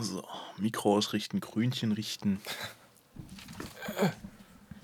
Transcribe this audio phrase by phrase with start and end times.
[0.00, 0.24] So,
[0.56, 2.40] Mikro ausrichten, Grünchen richten.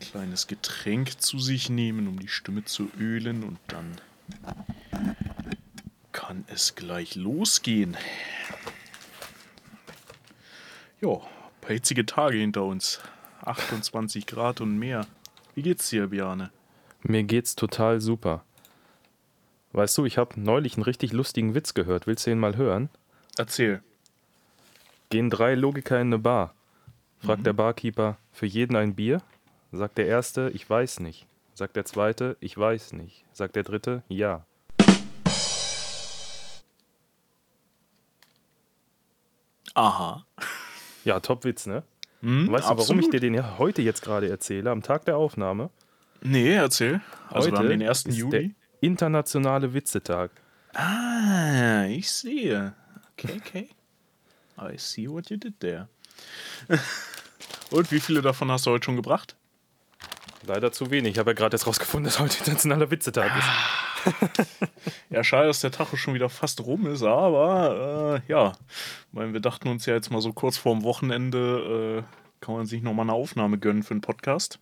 [0.01, 3.99] Kleines Getränk zu sich nehmen, um die Stimme zu ölen und dann
[6.13, 7.97] kann es gleich losgehen.
[11.01, 11.21] Ja,
[11.61, 13.01] paar hitzige Tage hinter uns.
[13.43, 15.07] 28 Grad und mehr.
[15.55, 16.51] Wie geht's dir, Bjane?
[17.03, 18.45] Mir geht's total super.
[19.73, 22.07] Weißt du, ich habe neulich einen richtig lustigen Witz gehört.
[22.07, 22.89] Willst du ihn mal hören?
[23.37, 23.83] Erzähl.
[25.11, 26.55] Gehen drei Logiker in eine Bar.
[27.19, 29.23] Fragt der Barkeeper, für jeden ein Bier?
[29.73, 31.27] Sagt der Erste, ich weiß nicht.
[31.55, 33.25] Sagt der Zweite, ich weiß nicht.
[33.33, 34.45] Sagt der Dritte, ja.
[39.75, 40.25] Aha.
[41.05, 41.83] Ja, Top-Witz, ne?
[42.21, 43.13] Hm, Weißt du, warum ich absolut.
[43.13, 45.71] dir den ja heute jetzt gerade erzähle, am Tag der Aufnahme?
[46.23, 47.01] Nee, erzähl.
[47.29, 48.07] Also haben den 1.
[48.07, 48.31] ist Juli.
[48.31, 48.51] der
[48.81, 50.31] internationale Witzetag.
[50.73, 52.75] Ah, ich sehe.
[53.13, 53.69] Okay, okay.
[54.59, 55.89] I see what you did there.
[57.71, 59.37] Und wie viele davon hast du heute schon gebracht?
[60.47, 61.13] Leider zu wenig.
[61.13, 63.49] Ich habe ja gerade erst rausgefunden, dass heute internationaler Witzetag ist.
[65.11, 68.53] Ja, schade, dass der Tacho schon wieder fast rum ist, aber äh, ja.
[69.09, 72.67] Ich meine, wir dachten uns ja jetzt mal so kurz vorm Wochenende, äh, kann man
[72.67, 74.59] sich nochmal eine Aufnahme gönnen für einen Podcast.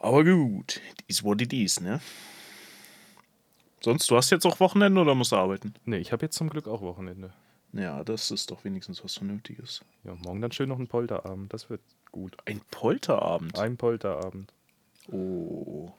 [0.00, 2.00] Aber gut, it is what it is, ne?
[3.82, 5.74] Sonst, du hast jetzt auch Wochenende oder musst du arbeiten?
[5.84, 7.32] Nee, ich habe jetzt zum Glück auch Wochenende.
[7.72, 9.82] Ja, das ist doch wenigstens was Vernünftiges.
[10.04, 11.52] Ja, morgen dann schön noch ein Polterabend.
[11.52, 12.36] Das wird gut.
[12.44, 13.58] Ein Polterabend.
[13.58, 14.52] Ein Polterabend.
[15.10, 15.92] Oh.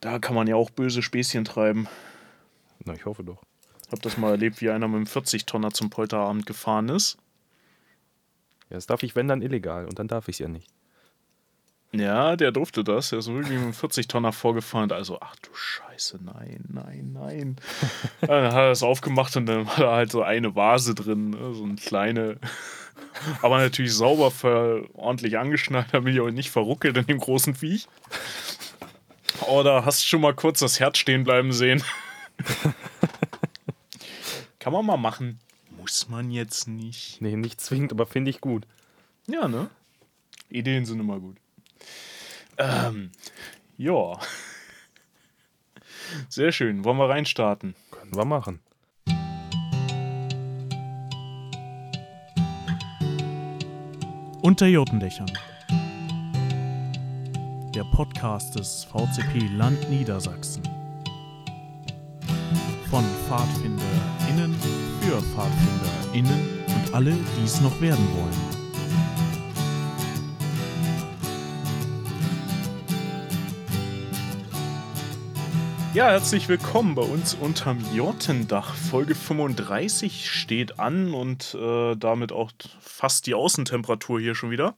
[0.00, 1.88] Da kann man ja auch böse Späßchen treiben.
[2.84, 3.42] Na, ich hoffe doch.
[3.90, 7.18] Hab das mal erlebt, wie einer mit einem 40-Tonner zum Polterabend gefahren ist.
[8.70, 9.86] Ja, das darf ich, wenn dann illegal.
[9.86, 10.68] Und dann darf ich es ja nicht.
[11.94, 13.12] Ja, der durfte das.
[13.12, 14.90] Er ist wirklich mit einem 40-Tonner vorgefahren.
[14.92, 17.56] Also, ach du Scheiße, nein, nein, nein.
[18.22, 21.30] dann hat er es aufgemacht und dann war da halt so eine Vase drin.
[21.30, 22.38] ne, So eine kleine.
[23.42, 24.32] Aber natürlich sauber,
[24.94, 27.86] ordentlich angeschnallt, damit ich auch nicht verruckelt in dem großen Viech.
[29.48, 31.82] Oder hast schon mal kurz das Herz stehen bleiben sehen?
[34.58, 35.40] Kann man mal machen.
[35.78, 37.20] Muss man jetzt nicht.
[37.20, 38.66] Nee, nicht zwingend, aber finde ich gut.
[39.26, 39.68] Ja, ne?
[40.48, 41.36] Ideen sind immer gut.
[42.62, 43.10] Ähm,
[43.76, 44.18] ja.
[46.28, 46.84] Sehr schön.
[46.84, 47.74] Wollen wir reinstarten?
[47.90, 48.60] Können wir machen.
[54.42, 55.30] Unter Jotendächern.
[57.74, 60.62] Der Podcast des VCP Land Niedersachsen.
[62.90, 64.54] Von PfadfinderInnen
[65.00, 68.51] für PfadfinderInnen und alle, die es noch werden wollen.
[75.94, 78.74] Ja, herzlich willkommen bei uns unterm Jottendach.
[78.74, 84.74] Folge 35 steht an und äh, damit auch fast die Außentemperatur hier schon wieder.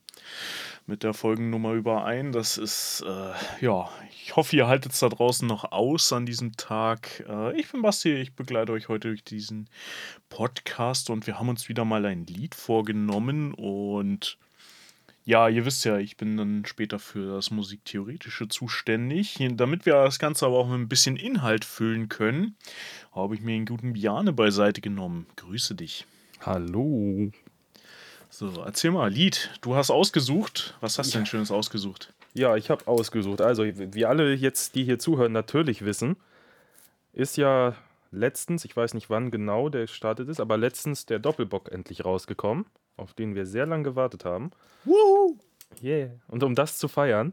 [0.86, 2.32] Mit der Folgennummer überein.
[2.32, 6.56] Das ist, äh, ja, ich hoffe, ihr haltet es da draußen noch aus an diesem
[6.56, 7.25] Tag.
[7.28, 9.70] Äh, ich bin Basti, ich begleite euch heute durch diesen
[10.31, 14.36] Podcast und wir haben uns wieder mal ein Lied vorgenommen und
[15.24, 19.38] ja, ihr wisst ja, ich bin dann später für das Musiktheoretische zuständig.
[19.52, 22.56] Damit wir das Ganze aber auch mit ein bisschen Inhalt füllen können,
[23.12, 25.26] habe ich mir einen guten Biane beiseite genommen.
[25.36, 26.06] Grüße dich.
[26.40, 27.30] Hallo.
[28.28, 30.76] So, erzähl mal, Lied, du hast ausgesucht.
[30.80, 32.12] Was hast du denn Schönes ausgesucht?
[32.34, 33.40] Ja, ich habe ausgesucht.
[33.40, 36.16] Also, wie alle jetzt, die hier zuhören, natürlich wissen,
[37.12, 37.76] ist ja
[38.14, 42.66] letztens, ich weiß nicht wann genau der gestartet ist, aber letztens der Doppelbock endlich rausgekommen,
[42.97, 44.50] auf den wir sehr lange gewartet haben.
[44.84, 45.38] Woo!
[45.82, 46.10] Yeah.
[46.28, 47.32] Und um das zu feiern,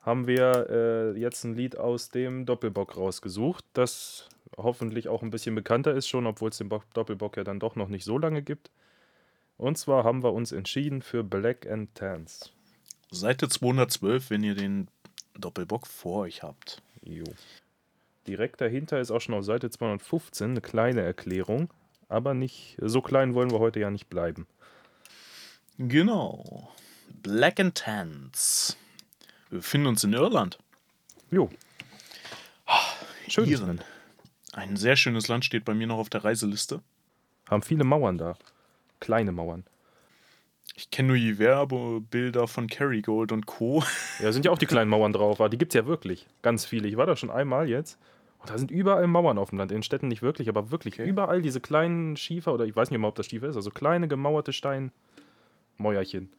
[0.00, 5.54] haben wir äh, jetzt ein Lied aus dem Doppelbock rausgesucht, das hoffentlich auch ein bisschen
[5.54, 8.42] bekannter ist schon, obwohl es den Bo Doppelbock ja dann doch noch nicht so lange
[8.42, 8.70] gibt.
[9.56, 12.52] Und zwar haben wir uns entschieden für Black and Tans.
[13.10, 14.88] Seite 212, wenn ihr den
[15.34, 16.82] Doppelbock vor euch habt.
[17.02, 17.24] Jo.
[18.26, 21.72] Direkt dahinter ist auch schon auf Seite 215 eine kleine Erklärung,
[22.08, 24.46] aber nicht so klein wollen wir heute ja nicht bleiben.
[25.78, 26.70] Genau.
[27.22, 28.76] Black and Tans.
[29.48, 30.58] Wir befinden uns in Irland.
[31.30, 31.50] Jo.
[33.28, 33.48] Schön.
[33.48, 33.80] Iren.
[34.52, 36.82] Ein sehr schönes Land steht bei mir noch auf der Reiseliste.
[37.48, 38.36] Haben viele Mauern da.
[38.98, 39.64] Kleine Mauern.
[40.80, 43.84] Ich kenne nur die Werbebilder von Kerrygold und Co.
[44.18, 46.26] Ja, sind ja auch die kleinen Mauern drauf, aber die gibt es ja wirklich.
[46.40, 46.88] Ganz viele.
[46.88, 47.98] Ich war da schon einmal jetzt.
[48.38, 49.72] Und da sind überall Mauern auf dem Land.
[49.72, 51.06] In Städten nicht wirklich, aber wirklich Okay.
[51.06, 54.08] überall diese kleinen Schiefer, oder ich weiß nicht mal, ob das Schiefer ist, also kleine
[54.08, 56.32] gemauerte Steinmäuerchen.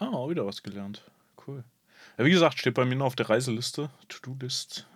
[0.00, 1.08] Ah, auch wieder was gelernt.
[1.46, 1.62] Cool.
[2.18, 3.88] Ja, wie gesagt, steht bei mir noch auf der Reiseliste.
[4.08, 4.88] To-Do-List.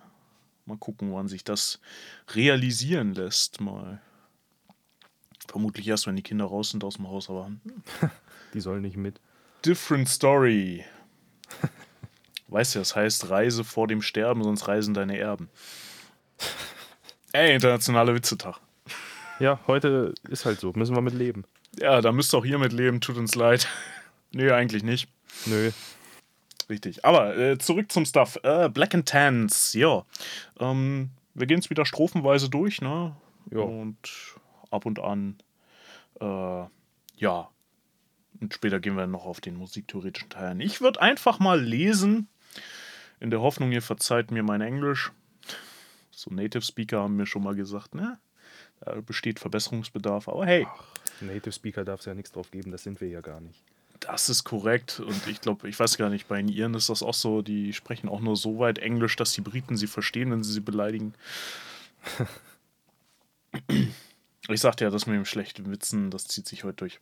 [0.65, 1.79] Mal gucken, wann sich das
[2.35, 3.61] realisieren lässt.
[3.61, 4.01] Mal
[5.47, 7.51] Vermutlich erst, wenn die Kinder raus sind aus dem Haus, aber.
[8.53, 9.19] Die sollen nicht mit.
[9.65, 10.83] Different Story.
[12.47, 15.49] weißt du, das heißt Reise vor dem Sterben, sonst reisen deine Erben.
[17.33, 18.59] Ey, internationaler Witzetag.
[19.39, 20.73] Ja, heute ist halt so.
[20.75, 21.45] Müssen wir mit leben.
[21.79, 23.67] Ja, da müsst ihr auch hier mit leben, tut uns leid.
[24.31, 25.07] nee, eigentlich nicht.
[25.45, 25.71] Nö.
[26.69, 27.05] Richtig.
[27.05, 28.37] Aber äh, zurück zum Stuff.
[28.43, 30.05] Äh, Black and Tans, ja.
[30.59, 33.15] Ähm, wir gehen es wieder strophenweise durch, ne?
[33.51, 33.61] Ja.
[33.61, 33.97] Und
[34.69, 35.37] ab und an,
[36.19, 36.63] äh,
[37.17, 37.49] ja.
[38.41, 40.59] Und später gehen wir noch auf den musiktheoretischen Teil ein.
[40.59, 42.27] Ich würde einfach mal lesen,
[43.19, 45.11] in der Hoffnung, ihr verzeiht mir mein Englisch.
[46.09, 48.19] So Native Speaker haben mir schon mal gesagt, ne?
[48.81, 50.27] Da besteht Verbesserungsbedarf.
[50.27, 50.67] Aber hey,
[51.21, 53.63] Native Speaker darf es ja nichts drauf geben, das sind wir ja gar nicht.
[53.99, 54.99] Das ist korrekt.
[54.99, 57.73] Und ich glaube, ich weiß gar nicht, bei den Iren ist das auch so, die
[57.73, 61.13] sprechen auch nur so weit Englisch, dass die Briten sie verstehen, wenn sie sie beleidigen.
[64.51, 66.99] Ich sagte ja, das mit dem schlechten Witzen, das zieht sich heute durch.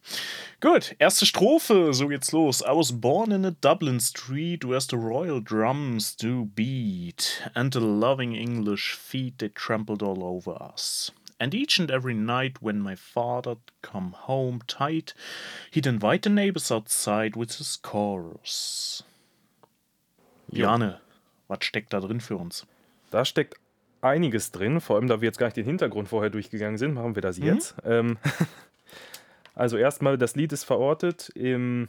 [0.60, 2.62] Gut, erste Strophe, so geht's los.
[2.62, 7.80] I was born in a Dublin street where the royal drums do beat, and the
[7.80, 11.12] loving English feet they trampled all over us.
[11.40, 15.13] And each and every night when my father'd come home tight,
[15.72, 19.04] he'd invite the neighbors outside with his chorus.
[20.52, 20.98] Jane,
[21.48, 22.66] was steckt da drin für uns?
[23.12, 23.56] Da steckt
[24.01, 27.16] einiges drin, vor allem da wir jetzt gar nicht den Hintergrund vorher durchgegangen sind, machen
[27.16, 27.75] wir das jetzt.
[27.84, 28.18] Ähm,
[29.56, 31.88] also erstmal, das Lied ist verortet im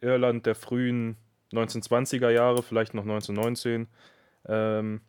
[0.00, 1.16] Irland der frühen
[1.52, 3.88] 1920er Jahre, vielleicht noch 1919.
[4.48, 5.00] Ähm,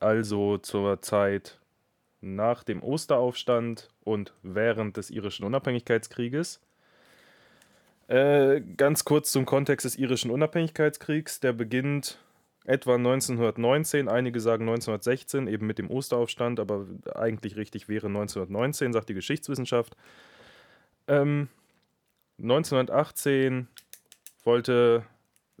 [0.00, 1.58] also zur Zeit
[2.20, 6.60] nach dem Osteraufstand und während des irischen Unabhängigkeitskrieges.
[8.08, 11.40] Äh, ganz kurz zum Kontext des irischen Unabhängigkeitskriegs.
[11.40, 12.18] Der beginnt
[12.66, 19.08] etwa 1919, einige sagen 1916, eben mit dem Osteraufstand, aber eigentlich richtig wäre 1919, sagt
[19.08, 19.96] die Geschichtswissenschaft.
[21.06, 21.48] Ähm,
[22.38, 23.68] 1918
[24.44, 25.04] wollte,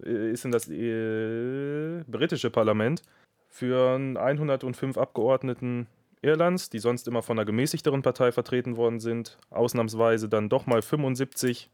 [0.04, 3.02] äh, ist in das äh, britische Parlament
[3.48, 5.86] für 105 Abgeordneten
[6.22, 10.82] Irlands, die sonst immer von einer gemäßigteren Partei vertreten worden sind, ausnahmsweise dann doch mal
[10.82, 11.70] 75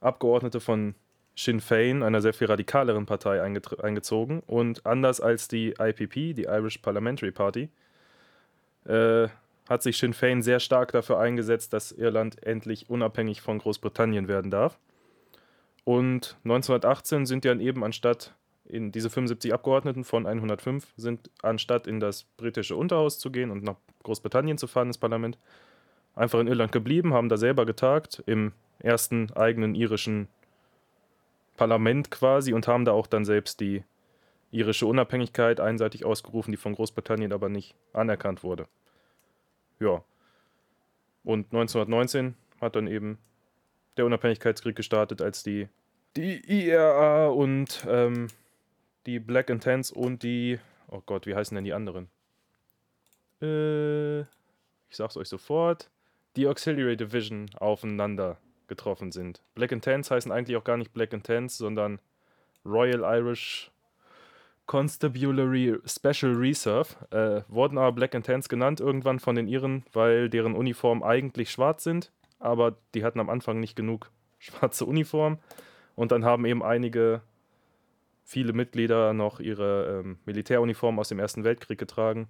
[0.00, 0.96] Abgeordnete von
[1.34, 4.40] Sinn Fein, einer sehr viel radikaleren Partei, eingezogen.
[4.46, 7.70] Und anders als die IPP, die Irish Parliamentary Party,
[8.84, 9.28] äh,
[9.68, 14.50] hat sich Sinn Fein sehr stark dafür eingesetzt, dass Irland endlich unabhängig von Großbritannien werden
[14.50, 14.78] darf.
[15.84, 22.00] Und 1918 sind dann eben anstatt in diese 75 Abgeordneten von 105 sind anstatt in
[22.00, 25.38] das britische Unterhaus zu gehen und nach Großbritannien zu fahren ins Parlament,
[26.14, 30.28] einfach in Irland geblieben, haben da selber getagt im ersten eigenen irischen
[31.62, 33.84] Parlament quasi und haben da auch dann selbst die
[34.50, 38.66] irische Unabhängigkeit einseitig ausgerufen, die von Großbritannien aber nicht anerkannt wurde.
[39.78, 40.02] Ja.
[41.22, 43.18] Und 1919 hat dann eben
[43.96, 45.68] der Unabhängigkeitskrieg gestartet, als die,
[46.16, 48.26] die IRA und ähm,
[49.06, 52.08] die Black Tans und die, oh Gott, wie heißen denn die anderen?
[53.40, 55.90] Äh, ich sag's euch sofort,
[56.34, 58.38] die Auxiliary Division aufeinander
[58.72, 59.42] getroffen sind.
[59.54, 61.98] Black and Tans heißen eigentlich auch gar nicht Black and Tans, sondern
[62.64, 63.70] Royal Irish
[64.66, 66.88] Constabulary Special Reserve.
[67.10, 71.50] Äh, wurden aber Black and Tans genannt irgendwann von den Iren, weil deren Uniformen eigentlich
[71.50, 75.38] schwarz sind, aber die hatten am Anfang nicht genug schwarze Uniform.
[75.94, 77.20] Und dann haben eben einige,
[78.24, 82.28] viele Mitglieder noch ihre ähm, Militäruniformen aus dem Ersten Weltkrieg getragen,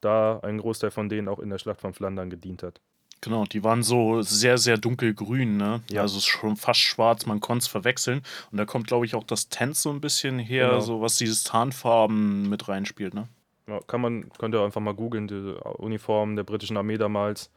[0.00, 2.80] da ein Großteil von denen auch in der Schlacht von Flandern gedient hat.
[3.24, 5.80] Genau, die waren so sehr, sehr dunkelgrün, ne?
[5.90, 6.02] Ja.
[6.02, 8.22] Also es ist schon fast schwarz, man konnte es verwechseln.
[8.52, 10.80] Und da kommt, glaube ich, auch das Tanz so ein bisschen her, Genau.
[10.80, 13.28] so was dieses Tarnfarben mit reinspielt, ne?
[13.66, 17.50] Ja, kann man, könnt ihr einfach mal googeln, die Uniformen der britischen Armee damals.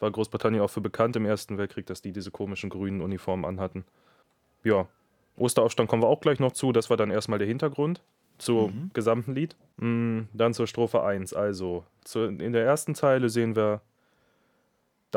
[0.00, 3.84] War Großbritannien auch für bekannt im Ersten Weltkrieg, dass die diese komischen grünen Uniformen anhatten.
[4.64, 4.86] Ja,
[5.36, 6.72] Osteraufstand kommen wir auch gleich noch zu.
[6.72, 8.02] Das war dann erstmal der Hintergrund
[8.38, 8.90] zum Mhm.
[8.94, 9.54] gesamten Lied.
[9.76, 11.34] Mm, Dann zur Strophe 1.
[11.34, 13.80] Also, zu, in der ersten Zeile sehen wir,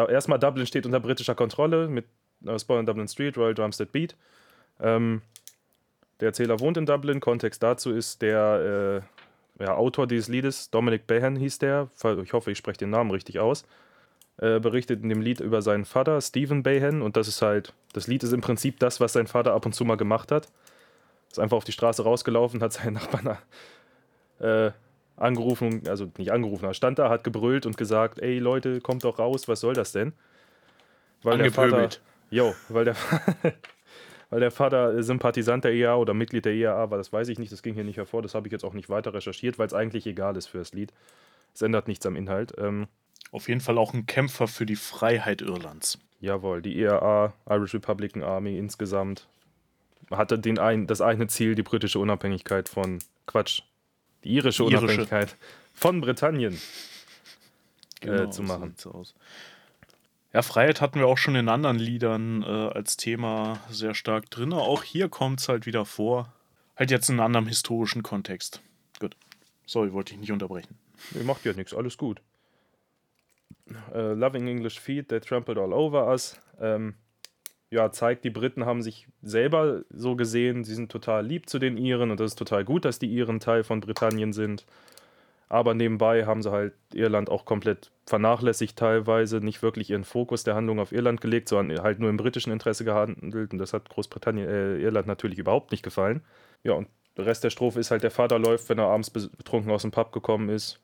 [0.06, 2.06] erstmal Dublin steht unter britischer Kontrolle mit
[2.46, 4.16] äh, on Dublin Street, Royal Drumstead Beat.
[4.80, 5.22] Ähm,
[6.20, 7.20] der Erzähler wohnt in Dublin.
[7.20, 9.04] Kontext dazu ist der
[9.60, 11.90] äh, ja, Autor dieses Liedes, Dominic Behan hieß der,
[12.24, 13.66] ich hoffe, ich spreche den Namen richtig aus,
[14.38, 18.08] äh, berichtet in dem Lied über seinen Vater, Stephen Behan, und das ist halt, das
[18.08, 20.48] Lied ist im Prinzip das, was sein Vater ab und zu mal gemacht hat.
[21.30, 23.38] Ist einfach auf die Straße rausgelaufen, hat seinen Nachbarn
[24.40, 24.72] äh,
[25.18, 29.20] angerufen, also nicht angerufen, er stand da, hat gebrüllt und gesagt, ey Leute, kommt doch
[29.20, 30.14] raus, was soll das denn?
[31.24, 31.90] Weil der Vater,
[32.30, 32.96] jo, weil der,
[34.30, 37.52] weil der Vater Sympathisant der IAA oder Mitglied der IAA war, das weiß ich nicht,
[37.52, 39.74] das ging hier nicht hervor, das habe ich jetzt auch nicht weiter recherchiert, weil es
[39.74, 40.94] eigentlich egal ist für das Lied.
[41.54, 42.54] Es ändert nichts am Inhalt.
[42.60, 42.88] Ähm,
[43.32, 45.98] Auf jeden Fall auch ein Kämpfer für die Freiheit Irlands.
[46.20, 49.28] Jawohl, die IRA, Irish Republican Army insgesamt,
[50.12, 53.64] hatte den ein, das eine Ziel, die britische Unabhängigkeit von Quatsch,
[54.28, 54.78] die irische Irische.
[54.78, 55.36] Unabhängigkeit
[55.74, 56.60] von Britannien
[58.02, 58.70] äh, zu so machen.
[58.70, 59.16] sieht's aus.
[60.34, 64.54] Ja, Freiheit hatten wir auch schon in anderen Liedern äh, als Thema sehr stark drin.
[64.54, 66.34] Auch hier kommt es halt wieder vor.
[66.76, 68.62] Halt jetzt in einem anderen historischen Kontext.
[69.00, 69.16] Gut.
[69.66, 70.78] Sorry, wollte ich nicht unterbrechen.
[71.12, 72.22] Nee, macht ja nichts, alles gut.
[73.94, 76.40] Äh, Loving English Feet, They Trampled All Over Us.
[76.60, 76.96] Ähm,
[77.70, 81.78] ja, zeigt, die Briten haben sich selber so gesehen, sie sind total lieb zu den
[81.78, 84.66] Iren und das ist total gut, dass die Iren Teil von Britannien sind.
[85.50, 90.56] Aber nebenbei haben sie halt Irland auch komplett vernachlässigt teilweise, nicht wirklich ihren Fokus der
[90.56, 94.48] Handlung auf Irland gelegt, sondern halt nur im britischen Interesse gehandelt und das hat Großbritannien,
[94.48, 96.22] äh, Irland natürlich überhaupt nicht gefallen.
[96.64, 99.72] Ja, und der Rest der Strophe ist halt, der Vater läuft, wenn er abends betrunken
[99.72, 100.80] aus dem Pub gekommen ist,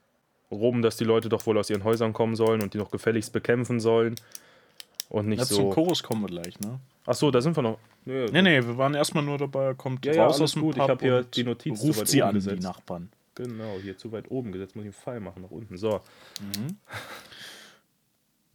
[0.50, 3.34] rum, dass die Leute doch wohl aus ihren Häusern kommen sollen und die noch gefälligst
[3.34, 4.16] bekämpfen sollen.
[5.14, 5.70] Und nicht Ja, Zum so.
[5.70, 6.80] Chorus kommen wir gleich, ne?
[7.06, 7.78] Achso, da sind wir noch.
[8.06, 10.54] Nö, Nee, nee, wir waren erstmal nur dabei, er kommt Ja, ja, raus alles aus
[10.54, 10.76] dem gut.
[10.76, 12.64] Ich Pub hab hier und die Notiz ruft sie an, die gesetzt.
[12.64, 13.12] Nachbarn.
[13.36, 15.78] Genau, hier zu weit oben gesetzt, muss ich einen Pfeil machen, nach unten.
[15.78, 16.02] So.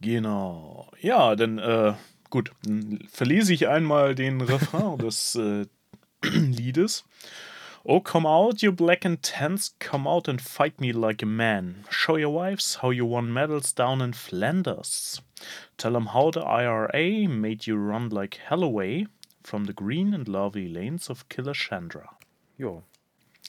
[0.01, 0.91] Genau.
[1.01, 1.93] Ja, dann, äh,
[2.29, 5.65] gut, dann verlese ich einmal den Refrain des äh,
[6.23, 7.05] Liedes.
[7.85, 11.85] Oh, come out, you black and tents, come out and fight me like a man.
[11.89, 15.21] Show your wives how you won medals down in Flanders.
[15.77, 19.07] Tell 'em how the IRA made you run like hell away
[19.43, 22.17] from the green and lovely lanes of Killashandra.
[22.57, 22.83] Jo.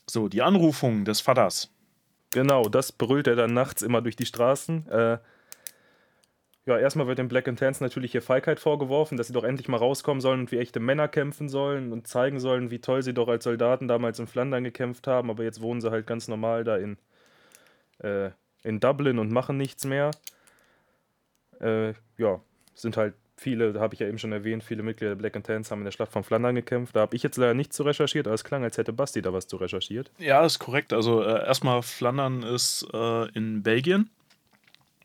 [0.07, 1.71] So, die Anrufung des Vaters.
[2.31, 4.89] Genau, das brüllt er dann nachts immer durch die Straßen.
[4.89, 5.19] Äh,
[6.67, 9.67] ja, erstmal wird den Black and Tans natürlich hier Feigheit vorgeworfen, dass sie doch endlich
[9.67, 13.15] mal rauskommen sollen und wie echte Männer kämpfen sollen und zeigen sollen, wie toll sie
[13.15, 16.63] doch als Soldaten damals in Flandern gekämpft haben, aber jetzt wohnen sie halt ganz normal
[16.63, 16.99] da in,
[17.99, 18.31] äh,
[18.63, 20.13] in Dublin und machen nichts mehr.
[21.61, 22.41] Äh, ja,
[22.75, 25.47] sind halt viele, da habe ich ja eben schon erwähnt, viele Mitglieder der Black and
[25.47, 26.95] Tans haben in der Schlacht von Flandern gekämpft.
[26.95, 29.33] Da habe ich jetzt leider nicht zu recherchiert, aber es klang, als hätte Basti da
[29.33, 30.11] was zu recherchiert.
[30.19, 30.93] Ja, ist korrekt.
[30.93, 34.11] Also äh, erstmal Flandern ist äh, in Belgien.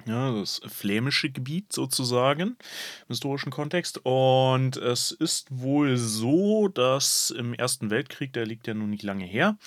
[0.07, 2.55] Ja, das flämische Gebiet sozusagen im
[3.07, 4.01] historischen Kontext.
[4.03, 9.25] Und es ist wohl so, dass im Ersten Weltkrieg, der liegt ja nun nicht lange
[9.25, 9.57] her,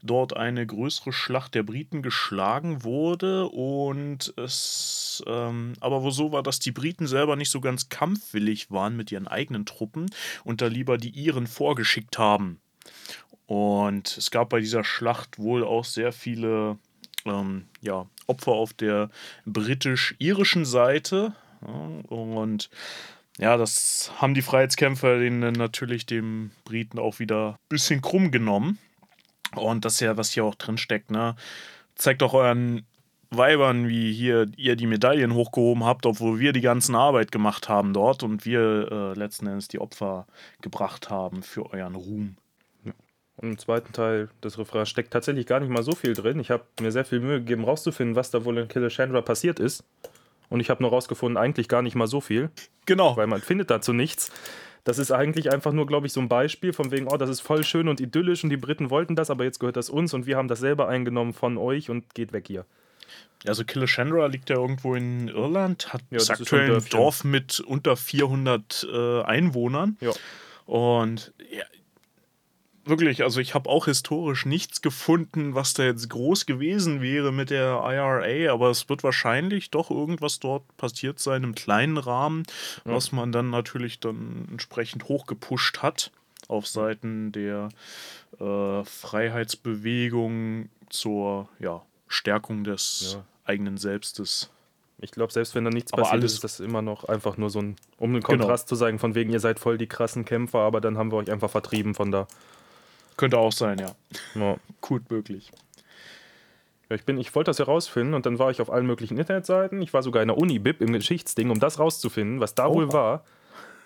[0.00, 3.48] dort eine größere Schlacht der Briten geschlagen wurde.
[3.48, 8.70] Und es ähm, aber wo so war, dass die Briten selber nicht so ganz kampfwillig
[8.70, 10.06] waren mit ihren eigenen Truppen
[10.44, 12.60] und da lieber die Iren vorgeschickt haben.
[13.46, 16.78] Und es gab bei dieser Schlacht wohl auch sehr viele
[17.24, 19.10] ähm, ja, Opfer auf der
[19.46, 21.34] britisch-irischen Seite.
[22.08, 22.70] Und
[23.38, 28.78] ja, das haben die Freiheitskämpfer denen natürlich dem Briten auch wieder ein bisschen krumm genommen.
[29.54, 31.34] Und das ist ja, was hier auch drin steckt, ne?
[31.94, 32.84] Zeigt doch euren
[33.30, 37.92] Weibern, wie hier ihr die Medaillen hochgehoben habt, obwohl wir die ganzen Arbeit gemacht haben
[37.92, 40.26] dort und wir äh, letzten Endes die Opfer
[40.62, 42.36] gebracht haben für euren Ruhm.
[43.38, 46.40] Und im zweiten Teil des Refrains steckt tatsächlich gar nicht mal so viel drin.
[46.40, 49.84] Ich habe mir sehr viel Mühe gegeben, rauszufinden, was da wohl in Killashandra passiert ist.
[50.50, 52.50] Und ich habe nur rausgefunden, eigentlich gar nicht mal so viel,
[52.86, 53.16] Genau.
[53.16, 54.32] weil man findet dazu nichts.
[54.84, 57.40] Das ist eigentlich einfach nur, glaube ich, so ein Beispiel von wegen, oh, das ist
[57.40, 60.26] voll schön und idyllisch und die Briten wollten das, aber jetzt gehört das uns und
[60.26, 62.64] wir haben das selber eingenommen von euch und geht weg hier.
[63.46, 66.84] Also Killashandra liegt ja irgendwo in Irland, hat Ja, aktuell ein.
[66.90, 69.96] Dorf mit unter 400 äh, Einwohnern.
[70.00, 70.10] Ja.
[70.64, 71.64] Und ja,
[72.88, 77.50] wirklich, also ich habe auch historisch nichts gefunden, was da jetzt groß gewesen wäre mit
[77.50, 82.42] der IRA, aber es wird wahrscheinlich doch irgendwas dort passiert sein im kleinen Rahmen,
[82.84, 86.10] was man dann natürlich dann entsprechend hochgepusht hat
[86.48, 87.68] auf Seiten der
[88.40, 93.24] äh, Freiheitsbewegung zur ja, Stärkung des Ja.
[93.44, 94.50] eigenen Selbstes.
[95.00, 97.36] Ich glaube, selbst wenn da nichts Aber passiert alles- ist, ist das immer noch einfach
[97.36, 100.24] nur so ein, um einen Kontrast zu sagen, von wegen, ihr seid voll die krassen
[100.24, 102.26] Kämpfer, aber dann haben wir euch einfach vertrieben von da.
[103.18, 103.90] Könnte auch sein, ja.
[104.34, 104.56] Ja.
[104.80, 105.50] Gut möglich.
[106.88, 109.82] Ja, ich, bin, ich wollte das herausfinden und dann war ich auf allen möglichen Internetseiten.
[109.82, 112.92] Ich war sogar in der Uni-Bib im Geschichtsding, um das rauszufinden, was da wohl Oha.
[112.92, 113.24] war.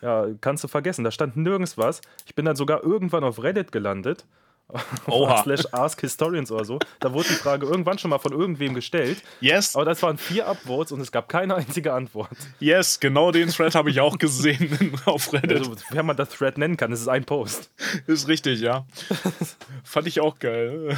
[0.03, 2.03] Ja, kannst du vergessen, da stand nirgends was.
[2.27, 4.27] Ich bin dann sogar irgendwann auf Reddit gelandet.
[5.07, 5.43] Oha.
[5.43, 6.79] slash Ask Historians oder so.
[7.01, 9.23] Da wurde die Frage irgendwann schon mal von irgendwem gestellt.
[9.41, 12.31] Yes, Aber das waren vier Upvotes und es gab keine einzige Antwort.
[12.59, 15.59] yes, genau den Thread habe ich auch gesehen auf Reddit.
[15.59, 17.71] Also, wer man das Thread nennen kann, das ist ein Post.
[18.07, 18.87] Ist richtig, ja.
[19.85, 20.97] Fand ich auch geil.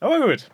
[0.00, 0.48] Aber gut.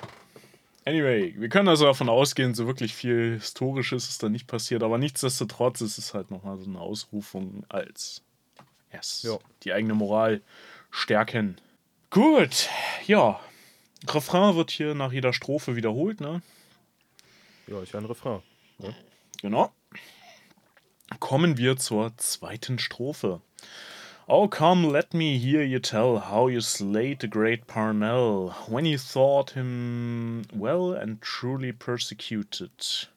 [0.85, 4.97] Anyway, wir können also davon ausgehen, so wirklich viel Historisches ist da nicht passiert, aber
[4.97, 8.23] nichtsdestotrotz ist es halt nochmal so eine Ausrufung als
[8.93, 9.37] yes, Ja.
[9.65, 10.41] die eigene Moral
[10.91, 11.61] stärken.
[12.11, 12.69] Gut,
[13.07, 13.41] ja.
[14.09, 16.43] Refrain wird hier nach jeder Strophe wiederholt, ne?
[17.67, 18.43] Ja, ist ja ein Refrain.
[18.79, 18.95] Ne?
[19.43, 19.73] Genau.
[21.21, 23.41] Kommen wir zur zweiten Strophe.
[24.27, 28.99] Oh, come, let me hear you tell how you slayed the great Parnell, when you
[28.99, 33.09] thought him well and truly persecuted.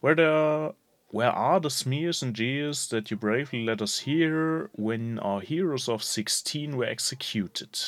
[0.00, 0.74] Where there
[1.14, 5.88] Where are the smears and jeers that you bravely let us hear when our heroes
[5.88, 7.78] of 16 were executed?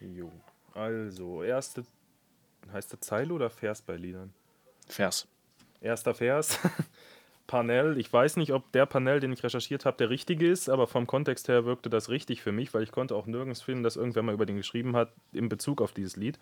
[0.00, 0.32] Jo.
[0.74, 1.84] Also, erste.
[2.72, 4.32] Heißt der Zeile oder Vers bei Liedern?
[4.88, 5.26] Vers.
[5.82, 6.58] Erster Vers.
[7.46, 7.98] Panel.
[7.98, 11.06] Ich weiß nicht, ob der Panel, den ich recherchiert habe, der richtige ist, aber vom
[11.06, 14.22] Kontext her wirkte das richtig für mich, weil ich konnte auch nirgends finden, dass irgendwer
[14.22, 16.38] mal über den geschrieben hat in Bezug auf dieses Lied.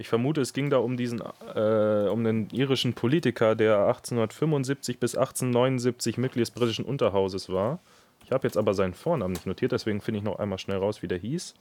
[0.00, 5.16] Ich vermute, es ging da um diesen, äh, um einen irischen Politiker, der 1875 bis
[5.16, 7.80] 1879 Mitglied des britischen Unterhauses war.
[8.24, 11.02] Ich habe jetzt aber seinen Vornamen nicht notiert, deswegen finde ich noch einmal schnell raus,
[11.02, 11.54] wie der hieß.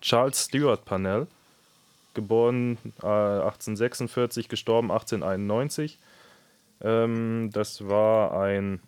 [0.00, 1.26] Charles Stewart Parnell,
[2.14, 5.98] geboren äh, 1846, gestorben 1891.
[6.82, 8.78] Ähm, das war ein,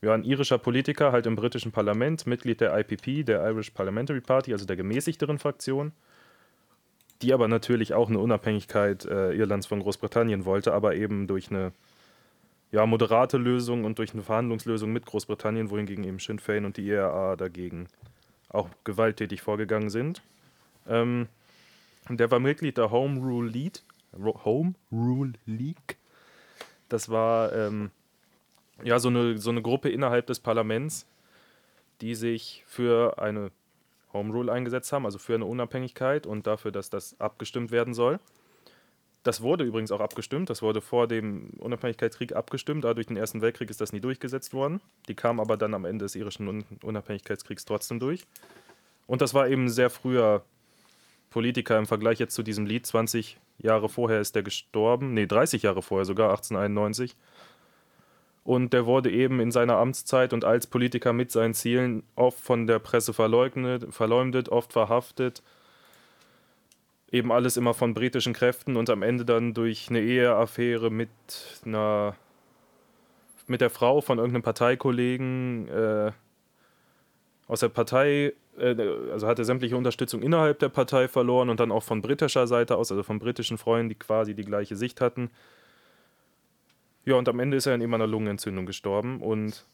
[0.00, 4.54] ja, ein irischer Politiker, halt im britischen Parlament, Mitglied der IPP, der Irish Parliamentary Party,
[4.54, 5.92] also der gemäßigteren Fraktion,
[7.22, 11.72] die aber natürlich auch eine Unabhängigkeit äh, Irlands von Großbritannien wollte, aber eben durch eine
[12.70, 16.86] ja, moderate Lösung und durch eine Verhandlungslösung mit Großbritannien, wohingegen eben Sinn Fein und die
[16.86, 17.88] IRA dagegen
[18.50, 20.22] auch gewalttätig vorgegangen sind.
[20.86, 21.28] Ähm,
[22.08, 23.82] der war Mitglied der Home Rule League.
[24.44, 25.96] Home Rule League.
[26.88, 27.90] Das war ähm,
[28.82, 31.06] ja so eine, so eine Gruppe innerhalb des Parlaments,
[32.00, 33.50] die sich für eine
[34.18, 38.20] Home Rule eingesetzt haben, also für eine Unabhängigkeit und dafür, dass das abgestimmt werden soll.
[39.22, 40.48] Das wurde übrigens auch abgestimmt.
[40.48, 42.84] Das wurde vor dem Unabhängigkeitskrieg abgestimmt.
[42.84, 44.80] Da durch den Ersten Weltkrieg ist das nie durchgesetzt worden.
[45.08, 48.26] Die kam aber dann am Ende des irischen Unabhängigkeitskriegs trotzdem durch.
[49.06, 50.44] Und das war eben sehr früher
[51.30, 52.86] Politiker im Vergleich jetzt zu diesem Lied.
[52.86, 55.14] 20 Jahre vorher ist der gestorben.
[55.14, 57.16] Nee, 30 Jahre vorher sogar, 1891.
[58.48, 62.66] Und der wurde eben in seiner Amtszeit und als Politiker mit seinen Zielen oft von
[62.66, 65.42] der Presse verleugnet, verleumdet, oft verhaftet
[67.10, 71.08] eben alles immer von britischen Kräften und am Ende dann durch eine Eheaffäre mit
[71.64, 72.16] einer
[73.46, 76.12] mit der Frau von irgendeinem Parteikollegen äh,
[77.46, 78.76] aus der Partei, äh,
[79.10, 82.90] also hatte sämtliche Unterstützung innerhalb der Partei verloren und dann auch von britischer Seite aus,
[82.90, 85.30] also von britischen Freunden, die quasi die gleiche Sicht hatten.
[87.04, 89.64] Ja, und am Ende ist er an eben einer Lungenentzündung gestorben und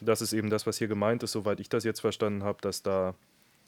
[0.00, 2.82] das ist eben das, was hier gemeint ist, soweit ich das jetzt verstanden habe, dass
[2.82, 3.14] da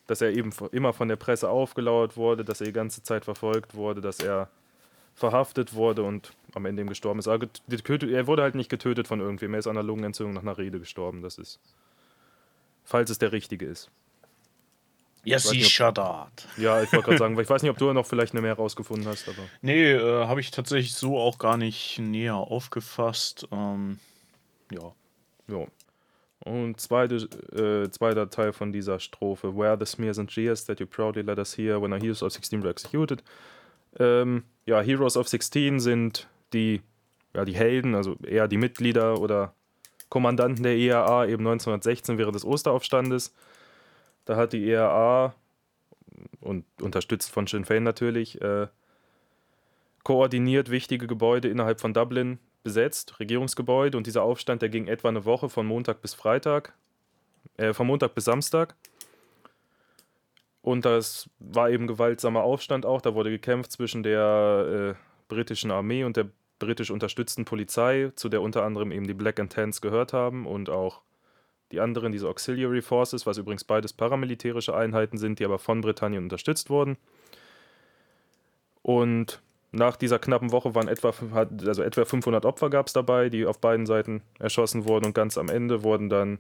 [0.07, 3.75] dass er eben immer von der Presse aufgelauert wurde, dass er die ganze Zeit verfolgt
[3.75, 4.49] wurde, dass er
[5.15, 7.27] verhaftet wurde und am Ende eben gestorben ist.
[7.27, 10.79] Er wurde halt nicht getötet von irgendwem, er ist an einer Lungenentzündung nach einer Rede
[10.79, 11.23] gestorben.
[11.23, 11.59] Das ist,
[12.85, 13.91] falls es der richtige ist.
[15.27, 16.47] Ja, sicher dort.
[16.57, 18.55] Ja, ich wollte gerade sagen, weil ich weiß nicht, ob du noch vielleicht eine mehr
[18.55, 19.29] rausgefunden hast.
[19.29, 19.43] Aber.
[19.61, 23.49] Nee, äh, habe ich tatsächlich so auch gar nicht näher aufgefasst.
[23.51, 23.99] Ähm,
[24.71, 24.93] ja.
[25.49, 25.67] Ja.
[26.45, 29.57] Und zweite, äh, zweiter Teil von dieser Strophe.
[29.57, 32.33] Where the smears and jeers that you proudly let us hear when our heroes of
[32.33, 33.25] 16 were executed.
[33.99, 36.83] Ähm, ja, Heroes of 16 sind die,
[37.35, 39.55] ja, die Helden, also eher die Mitglieder oder
[40.09, 43.35] Kommandanten der ERA eben 1916 während des Osteraufstandes.
[44.27, 45.35] Da hat die ERA
[46.41, 48.67] und unterstützt von Sinn Fein natürlich äh,
[50.03, 55.25] koordiniert wichtige Gebäude innerhalb von Dublin besetzt, Regierungsgebäude, und dieser Aufstand, der ging etwa eine
[55.25, 56.75] Woche von Montag bis Freitag,
[57.57, 58.75] äh, von Montag bis Samstag.
[60.63, 63.01] Und das war eben gewaltsamer Aufstand auch.
[63.01, 68.43] Da wurde gekämpft zwischen der äh, britischen Armee und der britisch unterstützten Polizei, zu der
[68.43, 71.03] unter anderem eben die Black and Tans gehört haben und auch
[71.73, 76.25] die anderen, diese Auxiliary Forces, was übrigens beides paramilitärische Einheiten sind, die aber von Britannien
[76.25, 76.97] unterstützt wurden.
[78.83, 79.41] Und
[79.73, 81.13] nach dieser knappen Woche waren etwa,
[81.67, 85.37] also etwa 500 Opfer gab es dabei, die auf beiden Seiten erschossen wurden und ganz
[85.37, 86.39] am Ende wurden dann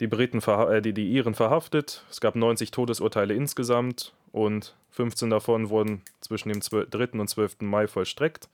[0.00, 2.04] die Briten, äh, die, die Iren verhaftet.
[2.10, 7.18] Es gab 90 Todesurteile insgesamt und 15 davon wurden zwischen dem 3.
[7.18, 7.60] und 12.
[7.60, 8.48] Mai vollstreckt.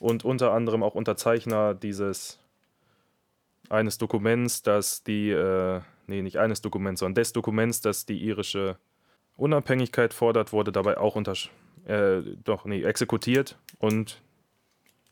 [0.00, 2.38] Und unter anderem auch Unterzeichner dieses
[3.70, 8.76] eines Dokuments, das die, äh, nee, nicht eines Dokuments, sondern des Dokuments, das die irische
[9.36, 11.50] Unabhängigkeit fordert, wurde dabei auch untersch
[11.86, 14.20] äh, doch, nee, exekutiert und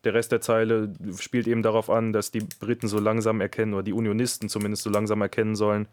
[0.05, 3.83] der Rest der Zeile spielt eben darauf an, dass die Briten so langsam erkennen, oder
[3.83, 5.89] die Unionisten zumindest so langsam erkennen sollen,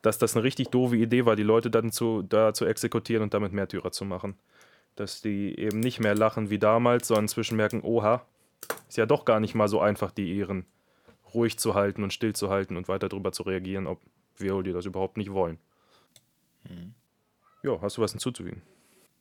[0.00, 3.34] dass das eine richtig doofe Idee war, die Leute dann zu, da zu exekutieren und
[3.34, 4.36] damit Märtyrer zu machen.
[4.94, 8.24] Dass die eben nicht mehr lachen wie damals, sondern inzwischen merken, oha,
[8.88, 10.64] ist ja doch gar nicht mal so einfach, die Ehren
[11.34, 14.00] ruhig zu halten und still zu halten und weiter darüber zu reagieren, ob
[14.36, 15.58] wir die das überhaupt nicht wollen.
[16.64, 16.94] Mhm.
[17.62, 18.62] Ja, hast du was hinzuzufügen?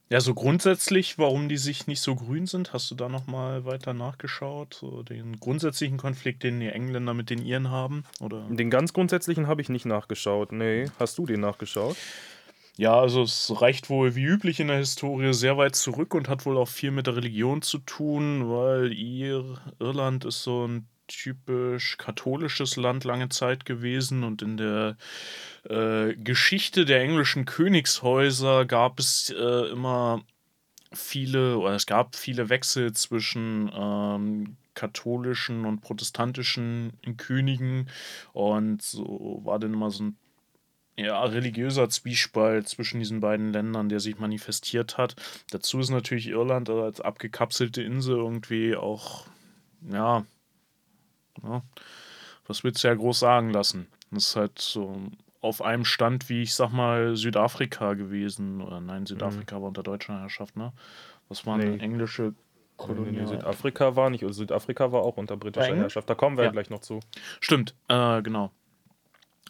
[0.09, 3.93] Ja, so grundsätzlich, warum die sich nicht so grün sind, hast du da nochmal weiter
[3.93, 4.73] nachgeschaut?
[4.73, 8.05] So den grundsätzlichen Konflikt, den die Engländer mit den Iren haben?
[8.21, 8.47] Oder?
[8.49, 10.53] Den ganz grundsätzlichen habe ich nicht nachgeschaut.
[10.53, 11.97] Nee, hast du den nachgeschaut?
[12.77, 16.45] Ja, also es reicht wohl wie üblich in der Historie sehr weit zurück und hat
[16.45, 21.97] wohl auch viel mit der Religion zu tun, weil Ir Irland ist so ein typisch
[21.97, 24.97] katholisches Land lange Zeit gewesen und in der
[25.69, 30.21] äh, Geschichte der englischen Königshäuser gab es äh, immer
[30.93, 37.89] viele, oder es gab viele Wechsel zwischen ähm, katholischen und protestantischen Königen
[38.33, 40.17] und so war dann immer so ein
[40.97, 45.15] ja, religiöser Zwiespalt zwischen diesen beiden Ländern, der sich manifestiert hat.
[45.51, 49.27] Dazu ist natürlich Irland als abgekapselte Insel irgendwie auch,
[49.91, 50.25] ja,
[51.43, 51.61] ja
[52.47, 53.87] was willst du ja groß sagen lassen?
[54.11, 54.95] Das ist halt so
[55.41, 58.61] auf einem Stand wie, ich sag mal, Südafrika gewesen.
[58.61, 59.61] Oder nein, Südafrika mhm.
[59.61, 60.73] war unter deutscher Herrschaft, ne?
[61.29, 61.83] Das waren nee.
[61.83, 62.33] englische
[62.77, 63.23] Kolonien.
[63.23, 66.09] Nee, Südafrika war nicht, also Südafrika war auch unter britischer Herrschaft.
[66.09, 66.51] Da kommen wir ja.
[66.51, 67.01] gleich noch zu.
[67.39, 68.51] Stimmt, äh, genau.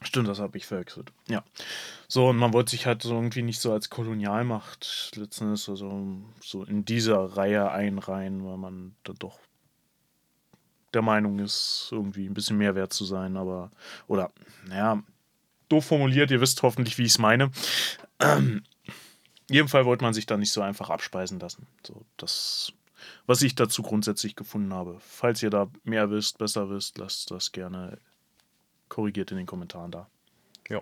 [0.04, 1.12] Stimmt, das habe ich verwechselt.
[1.28, 1.43] Ja.
[2.08, 6.21] So, und man wollte sich halt so irgendwie nicht so als Kolonialmacht letzten Endes also
[6.39, 9.39] so in dieser Reihe einreihen, weil man da doch
[10.97, 13.69] der Meinung ist, irgendwie ein bisschen mehr wert zu sein, aber,
[14.07, 14.31] oder,
[14.67, 15.03] naja,
[15.69, 17.51] doof formuliert, ihr wisst hoffentlich, wie ich es meine.
[18.19, 18.63] Ähm,
[19.47, 21.67] jedenfalls wollte man sich da nicht so einfach abspeisen lassen.
[21.86, 22.73] So, das,
[23.27, 24.97] was ich dazu grundsätzlich gefunden habe.
[24.99, 27.99] Falls ihr da mehr wisst, besser wisst, lasst das gerne
[28.89, 30.10] korrigiert in den Kommentaren da.
[30.67, 30.81] Ja.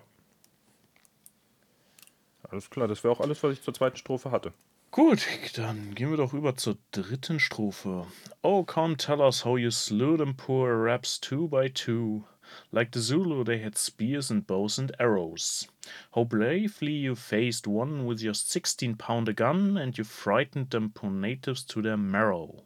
[2.50, 4.54] Alles klar, das wäre auch alles, was ich zur zweiten Strophe hatte.
[4.96, 5.26] Gut,
[5.58, 8.06] dann gehen wir doch über zur dritten Strophe.
[8.40, 12.24] Oh, come tell us how you slew them poor Arabs two by two.
[12.70, 15.68] Like the Zulu, they had spears and bows and arrows.
[16.14, 21.10] How bravely you faced one with your 16 pounder gun and you frightened them poor
[21.10, 22.62] natives to their marrow.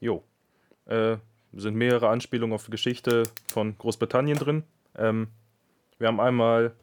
[0.00, 0.24] Jo.
[0.84, 1.16] Äh,
[1.54, 4.64] sind mehrere Anspielungen auf die Geschichte von Großbritannien drin.
[4.94, 5.28] Ähm,
[5.96, 6.74] wir haben einmal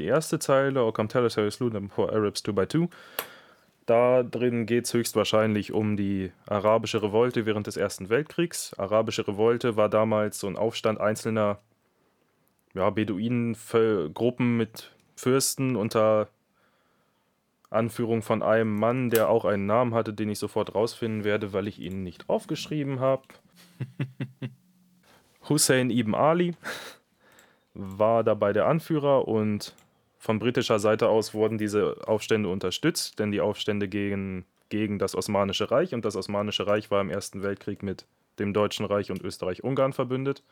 [0.00, 2.66] die erste Zeile, Oh, come tell us how you slew them poor Arabs two by
[2.66, 2.88] two.
[3.86, 8.72] Da drin geht es höchstwahrscheinlich um die arabische Revolte während des Ersten Weltkriegs.
[8.78, 11.58] Arabische Revolte war damals so ein Aufstand einzelner
[12.72, 16.28] ja, Beduinengruppen mit Fürsten unter
[17.68, 21.68] Anführung von einem Mann, der auch einen Namen hatte, den ich sofort rausfinden werde, weil
[21.68, 23.22] ich ihn nicht aufgeschrieben habe.
[25.48, 26.54] Hussein ibn Ali
[27.74, 29.74] war dabei der Anführer und
[30.24, 35.70] von britischer Seite aus wurden diese Aufstände unterstützt, denn die Aufstände gegen, gegen das Osmanische
[35.70, 38.06] Reich und das Osmanische Reich war im Ersten Weltkrieg mit
[38.38, 40.42] dem Deutschen Reich und Österreich-Ungarn verbündet.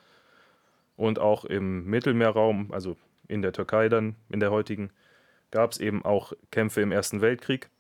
[0.95, 4.91] Und auch im Mittelmeerraum, also in der Türkei dann, in der heutigen,
[5.51, 7.71] gab es eben auch Kämpfe im Ersten Weltkrieg.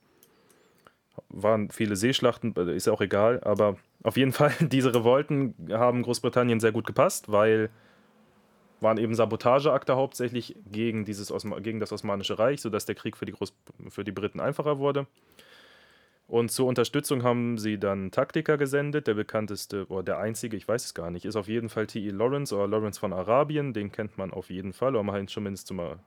[1.28, 6.72] Waren viele Seeschlachten, ist auch egal, aber auf jeden Fall, diese Revolten haben Großbritannien sehr
[6.72, 7.68] gut gepasst, weil
[8.82, 13.24] waren eben Sabotageakte hauptsächlich gegen, dieses Osma gegen das Osmanische Reich, sodass der Krieg für
[13.24, 13.54] die, Groß
[13.88, 15.06] für die Briten einfacher wurde.
[16.26, 19.06] Und zur Unterstützung haben sie dann Taktiker gesendet.
[19.06, 22.08] Der bekannteste, oder der einzige, ich weiß es gar nicht, ist auf jeden Fall T.E.
[22.10, 23.74] Lawrence oder Lawrence von Arabien.
[23.74, 25.98] Den kennt man auf jeden Fall, oder man hat zumindest schon mal,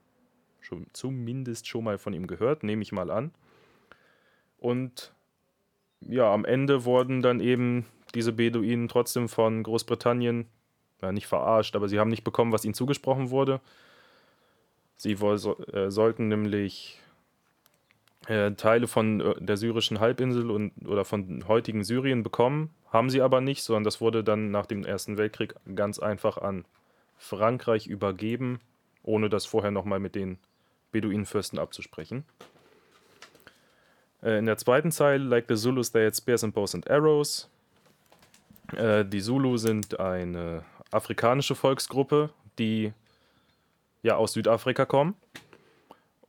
[0.62, 3.32] schon, zumindest schon mal von ihm gehört, nehme ich mal an.
[4.58, 5.14] Und
[6.02, 7.86] ja, am Ende wurden dann eben
[8.16, 10.48] diese Beduinen trotzdem von Großbritannien
[11.02, 13.60] ja, nicht verarscht, aber sie haben nicht bekommen, was ihnen zugesprochen wurde.
[14.98, 17.00] Sie äh, sollten nämlich
[18.28, 23.22] äh, Teile von äh, der syrischen Halbinsel und, oder von heutigen Syrien bekommen, haben sie
[23.22, 26.66] aber nicht, sondern das wurde dann nach dem Ersten Weltkrieg ganz einfach an
[27.18, 28.60] Frankreich übergeben,
[29.04, 30.38] ohne das vorher nochmal mit den
[30.92, 32.26] Beduinenfürsten abzusprechen.
[34.24, 37.50] Äh, in der zweiten Zeile, like the Zulus, they had spears and bows and arrows.
[38.76, 40.64] Äh, die Zulu sind eine
[40.96, 42.94] afrikanische Volksgruppe, die
[44.02, 45.16] ja aus Südafrika kommen.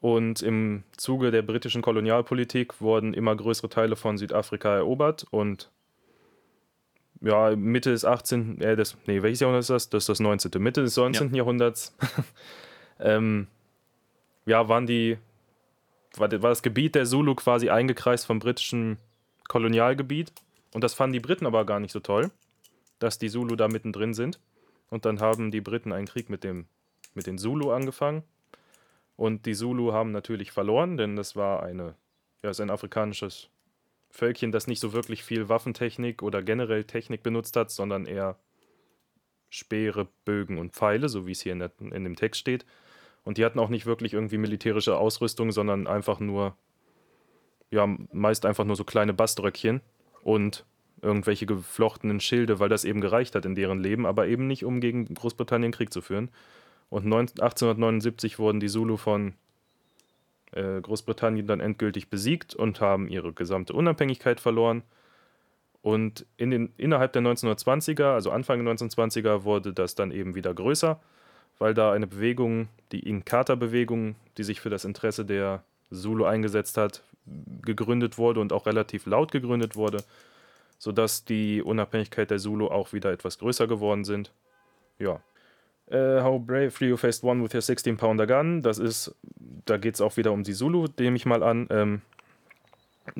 [0.00, 5.70] Und im Zuge der britischen Kolonialpolitik wurden immer größere Teile von Südafrika erobert und
[7.22, 8.60] ja, Mitte des 18.
[8.60, 9.88] Äh, des, nee, welches Jahrhundert ist das?
[9.88, 10.62] Das ist das 19.
[10.62, 11.30] Mitte des 19.
[11.30, 11.36] Ja.
[11.38, 11.96] Jahrhunderts.
[13.00, 13.46] ähm,
[14.44, 15.18] ja, waren die,
[16.16, 18.98] war, war das Gebiet der Zulu quasi eingekreist vom britischen
[19.48, 20.32] Kolonialgebiet.
[20.74, 22.30] Und das fanden die Briten aber gar nicht so toll,
[22.98, 24.38] dass die Zulu da mittendrin sind.
[24.90, 26.66] Und dann haben die Briten einen Krieg mit, dem,
[27.14, 28.22] mit den Zulu angefangen.
[29.16, 31.94] Und die Zulu haben natürlich verloren, denn das war eine,
[32.42, 33.48] ja, ist ein afrikanisches
[34.10, 38.36] Völkchen, das nicht so wirklich viel Waffentechnik oder generell Technik benutzt hat, sondern eher
[39.48, 42.66] Speere, Bögen und Pfeile, so wie es hier in, der, in dem Text steht.
[43.24, 46.56] Und die hatten auch nicht wirklich irgendwie militärische Ausrüstung, sondern einfach nur
[47.70, 49.80] ja, meist einfach nur so kleine Baströckchen
[50.22, 50.64] und
[51.06, 54.80] irgendwelche geflochtenen Schilde, weil das eben gereicht hat in deren Leben, aber eben nicht, um
[54.80, 56.28] gegen Großbritannien Krieg zu führen.
[56.90, 59.34] Und 1879 wurden die Zulu von
[60.52, 64.82] äh, Großbritannien dann endgültig besiegt und haben ihre gesamte Unabhängigkeit verloren.
[65.82, 70.52] Und in den, innerhalb der 1920er, also Anfang der 1920er, wurde das dann eben wieder
[70.52, 71.00] größer,
[71.58, 77.02] weil da eine Bewegung, die Inkatha-Bewegung, die sich für das Interesse der Zulu eingesetzt hat,
[77.62, 79.98] gegründet wurde und auch relativ laut gegründet wurde,
[80.78, 84.32] sodass die Unabhängigkeit der Zulu auch wieder etwas größer geworden sind.
[84.98, 85.20] Ja.
[85.88, 88.62] Uh, how bravely you faced one with your 16-pounder gun.
[88.62, 89.14] Das ist,
[89.66, 91.68] da geht es auch wieder um die Zulu, nehme ich mal an.
[91.70, 92.02] Ähm,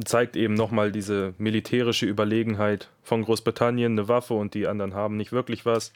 [0.05, 5.33] zeigt eben nochmal diese militärische Überlegenheit von Großbritannien, eine Waffe und die anderen haben nicht
[5.33, 5.93] wirklich was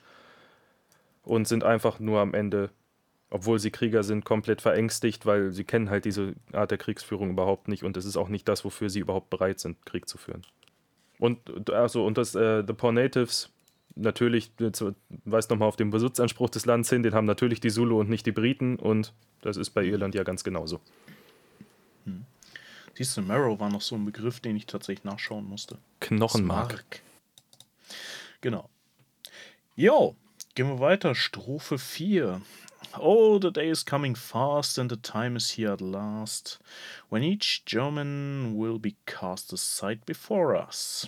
[1.22, 2.70] und sind einfach nur am Ende,
[3.30, 7.68] obwohl sie Krieger sind, komplett verängstigt, weil sie kennen halt diese Art der Kriegsführung überhaupt
[7.68, 10.42] nicht und es ist auch nicht das, wofür sie überhaupt bereit sind, Krieg zu führen.
[11.20, 13.50] Und also und das äh, The Poor Natives
[13.94, 14.50] natürlich
[15.24, 18.26] weist nochmal auf den Besitzanspruch des Landes hin, den haben natürlich die Zulu und nicht
[18.26, 20.80] die Briten und das ist bei Irland ja ganz genauso.
[22.04, 22.24] Hm.
[22.94, 25.78] Siehst du, Marrow war noch so ein Begriff, den ich tatsächlich nachschauen musste.
[26.00, 26.70] Knochenmark.
[26.70, 27.02] Smark.
[28.40, 28.70] Genau.
[29.76, 30.16] Jo,
[30.54, 31.14] gehen wir weiter.
[31.14, 32.40] Strophe 4.
[32.98, 36.58] Oh, the day is coming fast, and the time is here at last,
[37.08, 41.06] when each German will be cast aside before us.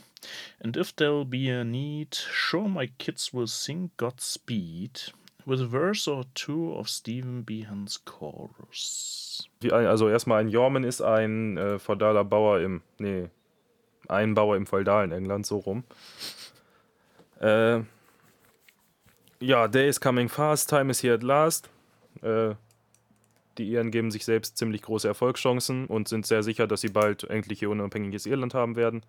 [0.60, 5.12] And if there'll be a need, sure my kids will sing Godspeed
[5.44, 9.48] with a verse or two of Stephen Behans chorus.
[9.72, 13.28] also erstmal ein Jorman ist ein äh, feudaler Bauer im, nee,
[14.08, 15.84] ein Bauer im feudalen England, so rum.
[17.40, 17.80] Äh,
[19.42, 21.68] ja, Day is coming fast, time is here at last.
[22.22, 22.54] Äh,
[23.58, 27.24] die Iren geben sich selbst ziemlich große Erfolgschancen und sind sehr sicher, dass sie bald
[27.24, 29.04] endlich ihr unabhängiges Irland haben werden.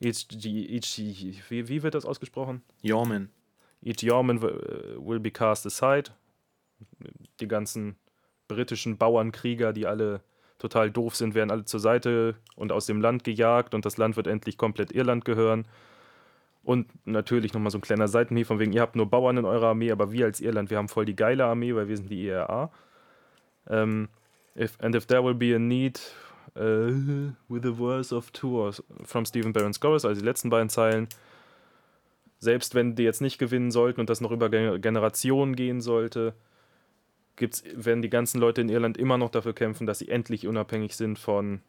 [0.00, 0.98] Each, each,
[1.48, 2.62] wie, wie wird das ausgesprochen?
[2.82, 3.30] Yeoman.
[3.82, 6.10] Each Yeoman will be cast aside.
[7.40, 7.96] Die ganzen
[8.48, 10.20] britischen Bauernkrieger, die alle
[10.58, 14.16] total doof sind, werden alle zur Seite und aus dem Land gejagt und das Land
[14.16, 15.66] wird endlich komplett Irland gehören.
[16.64, 19.68] Und natürlich nochmal so ein kleiner Seitenhieb von wegen, ihr habt nur Bauern in eurer
[19.68, 22.24] Armee, aber wir als Irland, wir haben voll die geile Armee, weil wir sind die
[22.24, 22.70] IRA.
[23.66, 24.08] Um, ähm,
[24.56, 26.00] if, and if there will be a need
[26.56, 28.72] uh, with a verse of two
[29.04, 31.08] from Stephen Barron's Chorus, also die letzten beiden Zeilen,
[32.38, 36.34] selbst wenn die jetzt nicht gewinnen sollten und das noch über Generationen gehen sollte,
[37.36, 40.96] gibt's, werden die ganzen Leute in Irland immer noch dafür kämpfen, dass sie endlich unabhängig
[40.96, 41.60] sind von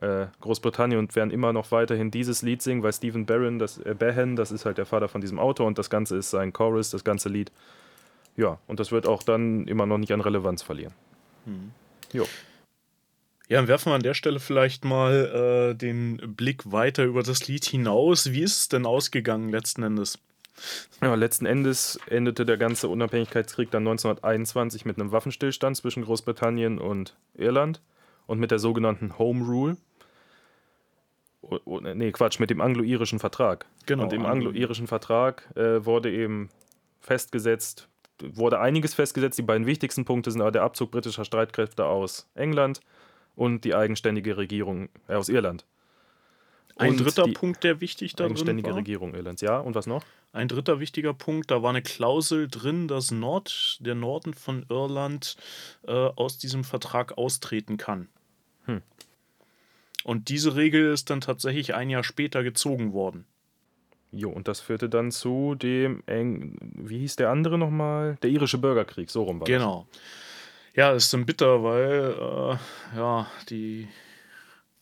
[0.00, 3.94] äh, Großbritannien und werden immer noch weiterhin dieses Lied singen, weil Stephen Barron, das, äh,
[3.98, 6.90] Behan, das ist halt der Vater von diesem Autor und das Ganze ist sein Chorus,
[6.90, 7.50] das ganze Lied.
[8.36, 10.92] Ja, und das wird auch dann immer noch nicht an Relevanz verlieren.
[11.46, 11.72] Mhm.
[12.12, 12.26] Jo.
[13.48, 17.46] Ja, dann werfen wir an der Stelle vielleicht mal äh, den Blick weiter über das
[17.46, 18.32] Lied hinaus.
[18.32, 20.18] Wie ist es denn ausgegangen letzten Endes?
[21.00, 27.14] Ja, letzten Endes endete der ganze Unabhängigkeitskrieg dann 1921 mit einem Waffenstillstand zwischen Großbritannien und
[27.34, 27.80] Irland
[28.26, 29.76] und mit der sogenannten Home Rule.
[31.94, 33.66] Nee, Quatsch, mit dem anglo-irischen Vertrag.
[33.86, 34.04] Genau.
[34.04, 36.50] Und im anglo-irischen Vertrag äh, wurde eben
[37.00, 37.88] festgesetzt,
[38.20, 39.38] wurde einiges festgesetzt.
[39.38, 42.80] Die beiden wichtigsten Punkte sind aber der Abzug britischer Streitkräfte aus England
[43.36, 45.64] und die eigenständige Regierung äh, aus Irland.
[46.76, 48.76] Ein dritter Punkt, der wichtig darin eigenständige war.
[48.76, 49.58] Regierung Irlands, ja.
[49.58, 50.04] Und was noch?
[50.32, 55.36] Ein dritter wichtiger Punkt, da war eine Klausel drin, dass Nord, der Norden von Irland
[55.86, 58.08] äh, aus diesem Vertrag austreten kann.
[58.66, 58.82] Hm.
[60.04, 63.24] Und diese Regel ist dann tatsächlich ein Jahr später gezogen worden.
[64.12, 68.18] Jo, und das führte dann zu dem, Eng wie hieß der andere nochmal?
[68.22, 69.86] Der irische Bürgerkrieg, so rum war Genau.
[69.90, 70.00] Das.
[70.74, 73.88] Ja, ist dann bitter, weil äh, ja, die,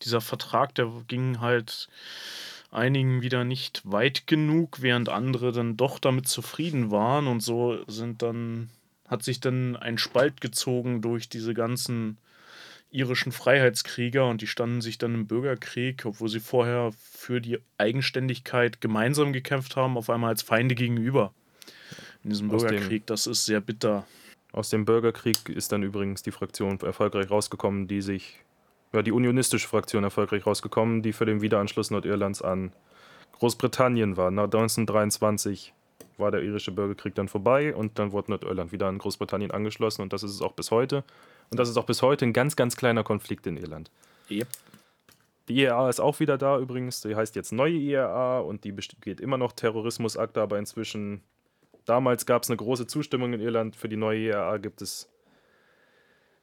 [0.01, 1.87] dieser Vertrag, der ging halt
[2.71, 8.21] einigen wieder nicht weit genug, während andere dann doch damit zufrieden waren und so sind
[8.21, 8.69] dann
[9.07, 12.17] hat sich dann ein Spalt gezogen durch diese ganzen
[12.91, 18.79] irischen Freiheitskrieger und die standen sich dann im Bürgerkrieg, obwohl sie vorher für die Eigenständigkeit
[18.81, 21.33] gemeinsam gekämpft haben, auf einmal als Feinde gegenüber.
[22.23, 24.07] In diesem Aus Bürgerkrieg, das ist sehr bitter.
[24.51, 28.39] Aus dem Bürgerkrieg ist dann übrigens die Fraktion erfolgreich rausgekommen, die sich,
[28.95, 32.71] ja, die unionistische Fraktion erfolgreich rausgekommen, die für den Wiederanschluss Nordirlands an
[33.33, 34.31] Großbritannien war.
[34.31, 35.73] Nach 1923
[36.17, 40.13] war der irische Bürgerkrieg dann vorbei und dann wurde Nordirland wieder an Großbritannien angeschlossen und
[40.13, 41.03] das ist es auch bis heute.
[41.51, 43.91] Und das ist auch bis heute ein ganz, ganz kleiner Konflikt in Irland.
[44.31, 44.47] Yep.
[45.47, 47.01] Die IRA ist auch wieder da übrigens.
[47.01, 51.21] Die heißt jetzt neue IRA und die geht immer noch Terrorismusakte, aber inzwischen,
[51.85, 53.75] damals gab es eine große Zustimmung in Irland.
[53.75, 55.07] Für die neue IRA gibt es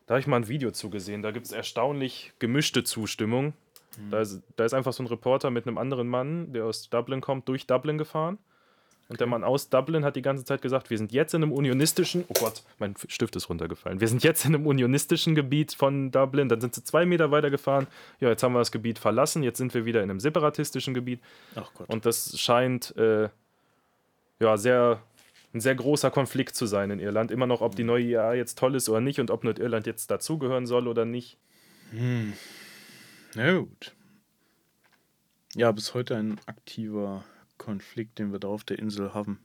[0.07, 1.23] Da habe ich mal ein Video zugesehen.
[1.23, 3.55] Da gibt es erstaunlich gemischte Zustimmung.
[3.97, 4.11] Mhm.
[4.11, 7.21] Da, ist, da ist einfach so ein Reporter mit einem anderen Mann, der aus Dublin
[7.21, 8.39] kommt, durch Dublin gefahren.
[9.09, 11.53] Und der Mann aus Dublin hat die ganze Zeit gesagt, wir sind jetzt in einem
[11.53, 14.01] unionistischen, oh Gott, mein Stift ist runtergefallen.
[14.01, 16.49] Wir sind jetzt in einem unionistischen Gebiet von Dublin.
[16.49, 17.87] Dann sind sie zwei Meter weiter gefahren.
[18.21, 19.43] Ja, jetzt haben wir das Gebiet verlassen.
[19.43, 21.21] Jetzt sind wir wieder in einem separatistischen Gebiet.
[21.57, 21.91] Ach Gott.
[21.91, 23.29] Und das scheint äh,
[24.41, 25.03] ja sehr
[25.55, 27.31] ein sehr großer Konflikt zu sein in Irland.
[27.31, 30.11] Immer noch, ob die neue IAA jetzt toll ist oder nicht und ob Nordirland jetzt
[30.11, 31.39] dazugehören soll oder nicht.
[31.91, 32.33] Hm.
[33.35, 33.95] Na gut.
[35.55, 37.25] Ja, bis heute ein aktiver
[37.59, 39.39] Konflikt, den wir da auf der Insel haben.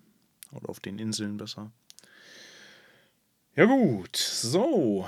[0.51, 1.71] Oder auf den Inseln besser.
[3.55, 5.07] Ja gut, so.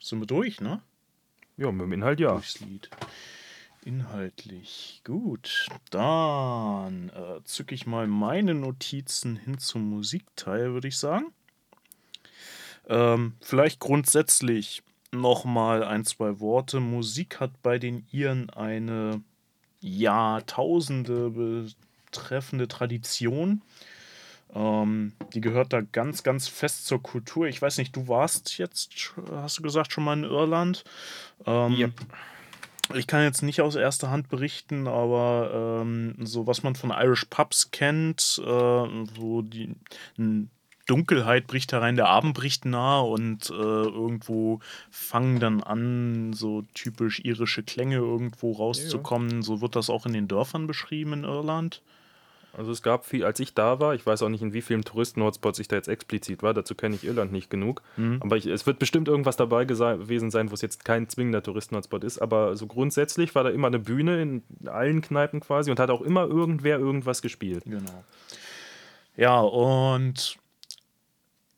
[0.00, 0.82] Sind wir durch, ne?
[1.56, 2.32] Ja, mit dem Inhalt ja.
[2.32, 2.90] Durchs Lied.
[3.84, 5.00] Inhaltlich.
[5.04, 5.66] Gut.
[5.90, 11.32] Dann äh, zücke ich mal meine Notizen hin zum Musikteil, würde ich sagen.
[12.88, 16.80] Ähm, vielleicht grundsätzlich nochmal ein, zwei Worte.
[16.80, 19.22] Musik hat bei den Iren eine
[19.80, 21.30] Jahrtausende
[22.10, 23.62] betreffende Tradition.
[24.54, 27.46] Ähm, die gehört da ganz, ganz fest zur Kultur.
[27.46, 30.84] Ich weiß nicht, du warst jetzt, hast du gesagt, schon mal in Irland.
[31.46, 31.88] Ähm, Ja.
[32.94, 37.26] Ich kann jetzt nicht aus erster Hand berichten, aber ähm, so was man von Irish
[37.26, 39.74] Pubs kennt, äh, wo die
[40.86, 47.20] Dunkelheit bricht herein, der Abend bricht nah und äh, irgendwo fangen dann an, so typisch
[47.24, 49.42] irische Klänge irgendwo rauszukommen.
[49.42, 51.82] So wird das auch in den Dörfern beschrieben in Irland.
[52.56, 54.82] Also es gab viel, als ich da war, ich weiß auch nicht, in wie vielen
[54.82, 57.82] Touristen-Hotspots ich da jetzt explizit war, dazu kenne ich Irland nicht genug.
[58.20, 62.02] Aber ich, es wird bestimmt irgendwas dabei gewesen sein, wo es jetzt kein zwingender Touristen-Hotspot
[62.04, 62.18] ist.
[62.18, 66.02] Aber so grundsätzlich war da immer eine Bühne in allen Kneipen quasi und hat auch
[66.02, 67.62] immer irgendwer irgendwas gespielt.
[67.64, 68.04] Genau.
[69.16, 70.38] Ja, und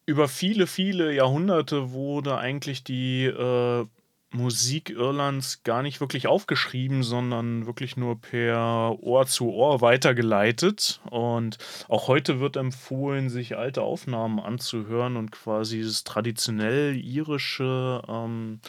[0.07, 3.87] über viele, viele Jahrhunderte wurde eigentlich die äh,
[4.33, 11.01] Musik Irlands gar nicht wirklich aufgeschrieben, sondern wirklich nur per Ohr zu Ohr weitergeleitet.
[11.11, 18.61] Und auch heute wird empfohlen, sich alte Aufnahmen anzuhören und quasi das traditionell irische, ähm,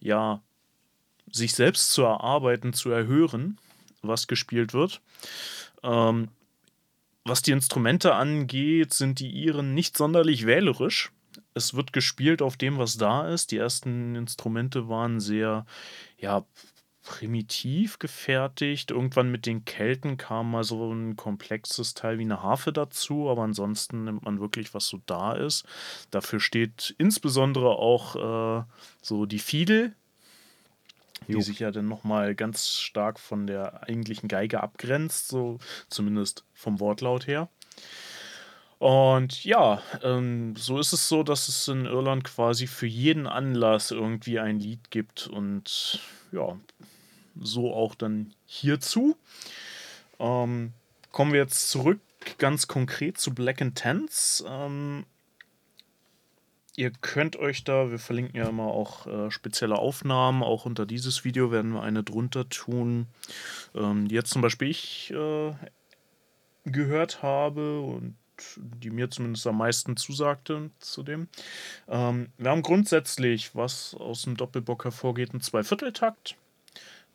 [0.00, 0.40] ja,
[1.30, 3.58] sich selbst zu erarbeiten, zu erhören,
[4.02, 5.02] was gespielt wird.
[5.82, 6.28] Ähm,
[7.26, 11.10] was die Instrumente angeht, sind die Iren nicht sonderlich wählerisch.
[11.54, 13.52] Es wird gespielt auf dem, was da ist.
[13.52, 15.66] Die ersten Instrumente waren sehr,
[16.18, 16.44] ja,
[17.04, 18.90] primitiv gefertigt.
[18.90, 23.42] Irgendwann mit den Kelten kam mal so ein komplexes Teil wie eine Harfe dazu, aber
[23.42, 25.64] ansonsten nimmt man wirklich, was so da ist.
[26.10, 28.16] Dafür steht insbesondere auch
[28.60, 28.64] äh,
[29.02, 29.94] so die Fiedel,
[31.28, 36.80] die sich ja dann nochmal ganz stark von der eigentlichen Geige abgrenzt, so zumindest vom
[36.80, 37.48] Wortlaut her.
[38.84, 43.90] Und ja, ähm, so ist es so, dass es in Irland quasi für jeden Anlass
[43.90, 46.00] irgendwie ein Lied gibt und
[46.32, 46.58] ja,
[47.40, 49.16] so auch dann hierzu.
[50.18, 50.74] Ähm,
[51.12, 51.98] kommen wir jetzt zurück
[52.36, 54.44] ganz konkret zu Black and Tents.
[54.46, 55.06] Ähm,
[56.76, 61.24] Ihr könnt euch da, wir verlinken ja immer auch äh, spezielle Aufnahmen, auch unter dieses
[61.24, 63.06] Video werden wir eine drunter tun,
[63.74, 65.54] ähm, die jetzt zum Beispiel ich äh,
[66.66, 68.16] gehört habe und
[68.56, 71.28] die mir zumindest am meisten zusagte zu dem.
[71.88, 76.36] Ähm, wir haben grundsätzlich, was aus dem Doppelbock hervorgeht, einen Zweivierteltakt.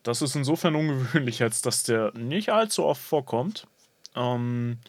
[0.04, 3.68] Das ist insofern ungewöhnlich, als dass der nicht allzu oft vorkommt.
[4.16, 4.80] Ähm,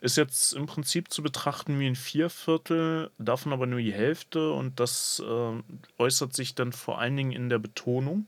[0.00, 4.80] ist jetzt im Prinzip zu betrachten wie ein Vierviertel, davon aber nur die Hälfte und
[4.80, 5.62] das äh,
[5.98, 8.26] äußert sich dann vor allen Dingen in der Betonung,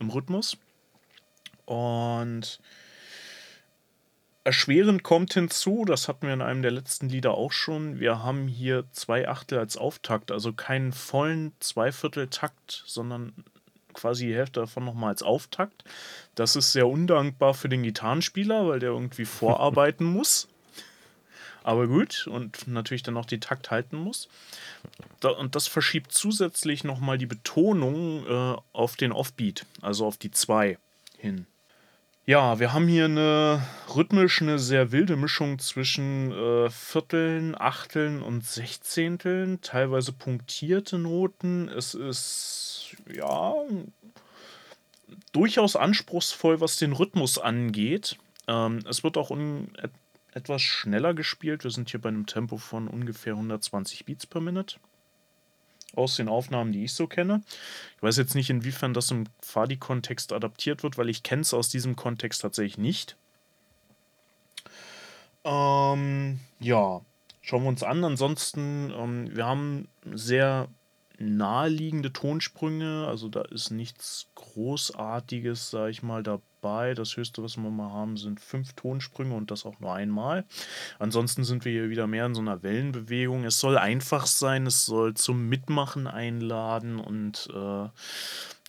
[0.00, 0.56] im Rhythmus.
[1.66, 2.58] Und
[4.50, 8.48] erschwerend kommt hinzu, das hatten wir in einem der letzten Lieder auch schon, wir haben
[8.48, 13.32] hier zwei Achtel als Auftakt, also keinen vollen Zweivierteltakt, sondern
[13.92, 15.84] quasi die Hälfte davon nochmal als Auftakt.
[16.34, 20.48] Das ist sehr undankbar für den Gitarrenspieler, weil der irgendwie vorarbeiten muss.
[21.62, 24.28] Aber gut, und natürlich dann auch die Takt halten muss.
[25.20, 30.32] Da, und das verschiebt zusätzlich nochmal die Betonung äh, auf den Offbeat, also auf die
[30.32, 30.76] 2
[31.18, 31.46] hin.
[32.30, 33.60] Ja, wir haben hier eine
[33.92, 41.66] rhythmisch eine sehr wilde Mischung zwischen äh, Vierteln, Achteln und Sechzehnteln, teilweise punktierte Noten.
[41.66, 43.54] Es ist ja
[45.32, 48.16] durchaus anspruchsvoll, was den Rhythmus angeht.
[48.46, 49.90] Ähm, es wird auch et
[50.32, 51.64] etwas schneller gespielt.
[51.64, 54.76] Wir sind hier bei einem Tempo von ungefähr 120 Beats per Minute.
[55.96, 57.42] Aus den Aufnahmen, die ich so kenne.
[57.96, 61.68] Ich weiß jetzt nicht, inwiefern das im Fadi-Kontext adaptiert wird, weil ich kenne es aus
[61.68, 63.16] diesem Kontext tatsächlich nicht.
[65.44, 67.00] Ähm, ja,
[67.40, 68.04] schauen wir uns an.
[68.04, 70.68] Ansonsten, ähm, wir haben sehr
[71.20, 76.94] naheliegende Tonsprünge, also da ist nichts Großartiges, sag ich mal, dabei.
[76.94, 80.44] Das höchste, was wir mal haben, sind fünf Tonsprünge und das auch nur einmal.
[80.98, 83.44] Ansonsten sind wir hier wieder mehr in so einer Wellenbewegung.
[83.44, 87.88] Es soll einfach sein, es soll zum Mitmachen einladen und äh,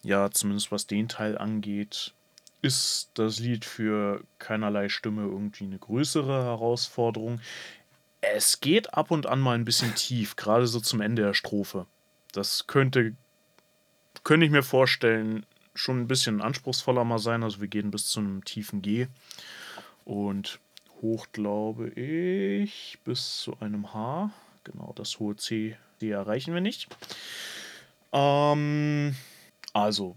[0.04, 2.14] ja, zumindest was den Teil angeht,
[2.62, 7.39] ist das Lied für keinerlei Stimme irgendwie eine größere Herausforderung.
[8.20, 11.88] Es geht ab und an mal ein bisschen tief, gerade so zum Ende der Strophe.
[12.32, 13.16] Das könnte,
[14.24, 17.44] könnte ich mir vorstellen, schon ein bisschen anspruchsvoller mal sein.
[17.44, 19.08] Also wir gehen bis zu einem tiefen G
[20.06, 20.60] und
[21.02, 24.32] hoch, glaube ich, bis zu einem H.
[24.64, 26.88] Genau, das hohe C, die erreichen wir nicht.
[28.12, 29.16] Ähm,
[29.74, 30.16] also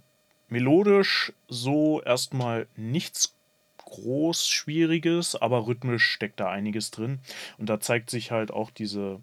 [0.48, 3.34] melodisch so erstmal nichts
[3.78, 7.20] groß Schwieriges, aber rhythmisch steckt da einiges drin.
[7.58, 9.20] Und da zeigt sich halt auch diese,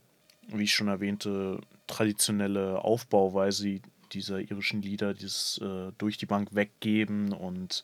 [0.47, 3.81] wie ich schon erwähnte, traditionelle Aufbauweise
[4.11, 7.83] dieser irischen Lieder, dieses äh, durch die Bank weggeben und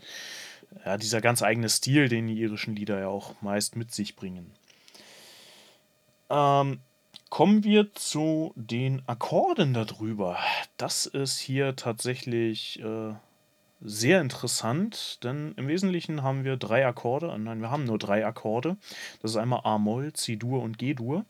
[0.86, 4.51] ja, dieser ganz eigene Stil, den die irischen Lieder ja auch meist mit sich bringen.
[6.30, 6.80] Ähm,
[7.30, 10.38] kommen wir zu den Akkorden darüber.
[10.78, 13.14] Das ist hier tatsächlich äh,
[13.82, 17.38] sehr interessant, denn im Wesentlichen haben wir drei Akkorde.
[17.38, 18.78] Nein, wir haben nur drei Akkorde.
[19.22, 21.26] Das ist einmal A-Moll, C-Dur und G-Dur.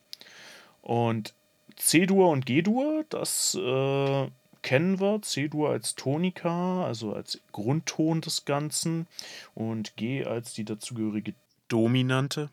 [0.88, 1.34] Und
[1.76, 4.28] C-Dur und G-Dur, das äh,
[4.62, 5.22] kennen wir.
[5.22, 9.06] C-Dur als Tonika, also als Grundton des Ganzen.
[9.54, 11.34] Und G als die dazugehörige
[11.68, 12.50] Dominante.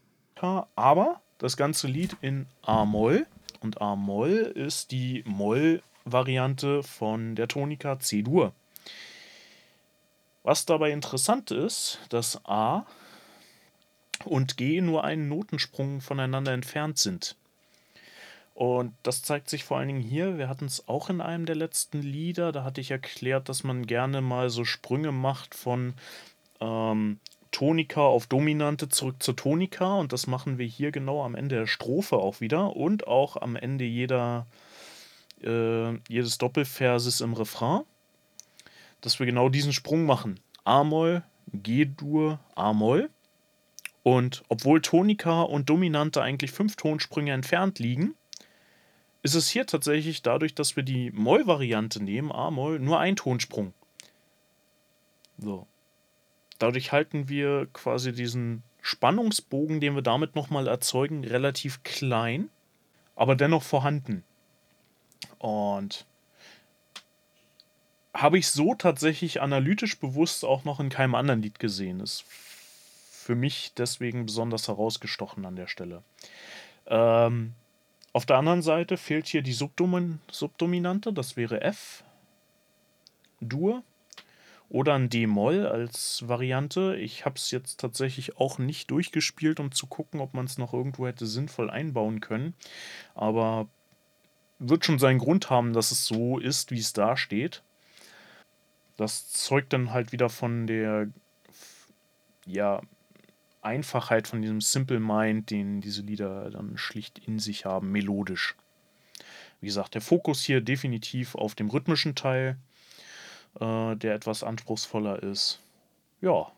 [0.74, 3.28] Aber das ganze Lied in A-Moll.
[3.60, 8.52] Und A-Moll ist die Moll-Variante von der Tonika C-Dur.
[10.42, 12.84] Was dabei interessant ist, dass A
[14.24, 17.36] und G nur einen Notensprung voneinander entfernt sind.
[18.54, 20.38] Und das zeigt sich vor allen Dingen hier.
[20.38, 22.52] Wir hatten es auch in einem der letzten Lieder.
[22.52, 25.94] Da hatte ich erklärt, dass man gerne mal so Sprünge macht von
[26.60, 27.18] ähm,
[27.50, 29.96] Tonika auf Dominante zurück zur Tonika.
[29.96, 33.56] Und das machen wir hier genau am Ende der Strophe auch wieder und auch am
[33.56, 34.46] Ende jeder,
[35.42, 37.82] äh, jedes Doppelverses im Refrain.
[39.00, 40.38] Dass wir genau diesen Sprung machen.
[40.62, 43.10] A-Moll, G-Dur, A-Moll.
[44.04, 48.14] Und obwohl Tonika und Dominante eigentlich fünf Tonsprünge entfernt liegen,
[49.24, 53.72] ist es hier tatsächlich dadurch, dass wir die Moll-Variante nehmen, A-Moll, nur ein Tonsprung.
[55.38, 55.66] So.
[56.58, 62.50] Dadurch halten wir quasi diesen Spannungsbogen, den wir damit nochmal erzeugen, relativ klein,
[63.16, 64.24] aber dennoch vorhanden.
[65.38, 66.04] Und
[68.12, 72.00] habe ich so tatsächlich analytisch bewusst auch noch in keinem anderen Lied gesehen.
[72.00, 72.24] Ist
[73.10, 76.02] für mich deswegen besonders herausgestochen an der Stelle.
[76.86, 77.54] Ähm,
[78.14, 82.04] auf der anderen Seite fehlt hier die Subdomin Subdominante, das wäre F,
[83.40, 83.82] Dur
[84.68, 86.96] oder ein D-Moll als Variante.
[86.96, 90.72] Ich habe es jetzt tatsächlich auch nicht durchgespielt, um zu gucken, ob man es noch
[90.72, 92.54] irgendwo hätte sinnvoll einbauen können.
[93.16, 93.68] Aber
[94.60, 97.64] wird schon seinen Grund haben, dass es so ist, wie es da steht.
[98.96, 101.08] Das zeugt dann halt wieder von der
[102.46, 102.80] ja,
[103.64, 108.54] Einfachheit, von diesem Simple Mind, den diese Lieder dann schlicht in sich haben, melodisch.
[109.60, 112.58] Wie gesagt, der Fokus hier definitiv auf dem rhythmischen Teil,
[113.60, 115.60] äh, der etwas anspruchsvoller ist.
[116.20, 116.52] Ja.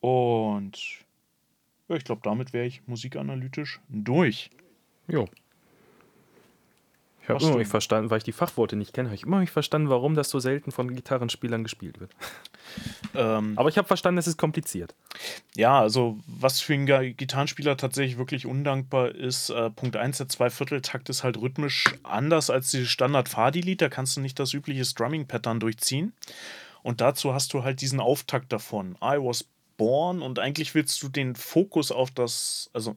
[0.00, 1.02] Und
[1.88, 4.50] ja, ich glaube, damit wäre ich musikanalytisch durch.
[5.08, 5.28] Jo.
[7.22, 9.52] Ich habe immer nicht verstanden, weil ich die Fachworte nicht kenne, habe ich immer nicht
[9.52, 12.10] verstanden, warum das so selten von Gitarrenspielern gespielt wird.
[13.14, 14.94] Ähm, Aber ich habe verstanden, es ist kompliziert.
[15.54, 21.10] Ja, also was für einen Gitarrenspieler tatsächlich wirklich undankbar ist, äh, Punkt 1, der Zweivierteltakt
[21.10, 26.14] ist halt rhythmisch anders als die Standard-Fadi-Lied, da kannst du nicht das übliche Strumming-Pattern durchziehen.
[26.82, 28.96] Und dazu hast du halt diesen Auftakt davon.
[29.02, 29.44] I was
[29.76, 32.96] born und eigentlich willst du den Fokus auf das, also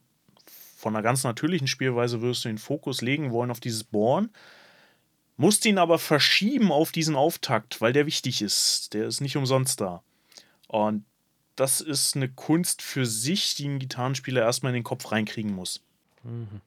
[0.86, 4.30] von einer ganz natürlichen Spielweise würdest du den Fokus legen wollen auf dieses Born,
[5.36, 8.94] musst ihn aber verschieben auf diesen Auftakt, weil der wichtig ist.
[8.94, 10.04] Der ist nicht umsonst da.
[10.68, 11.04] Und
[11.56, 15.82] das ist eine Kunst für sich, die ein Gitarrenspieler erstmal in den Kopf reinkriegen muss.
[16.22, 16.62] Mhm.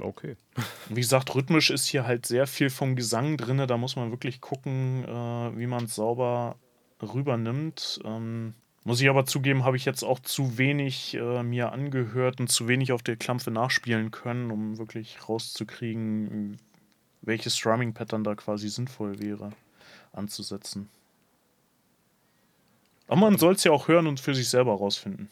[0.00, 0.36] Okay.
[0.88, 3.66] Wie gesagt, rhythmisch ist hier halt sehr viel vom Gesang drin.
[3.68, 6.56] Da muss man wirklich gucken, äh, wie man es sauber
[7.02, 8.00] rübernimmt.
[8.02, 12.48] Ähm, muss ich aber zugeben, habe ich jetzt auch zu wenig äh, mir angehört und
[12.48, 16.58] zu wenig auf der Klampfe nachspielen können, um wirklich rauszukriegen,
[17.20, 19.50] welches Strumming-Pattern da quasi sinnvoll wäre
[20.12, 20.88] anzusetzen.
[23.06, 25.28] Aber man soll es ja auch hören und für sich selber rausfinden.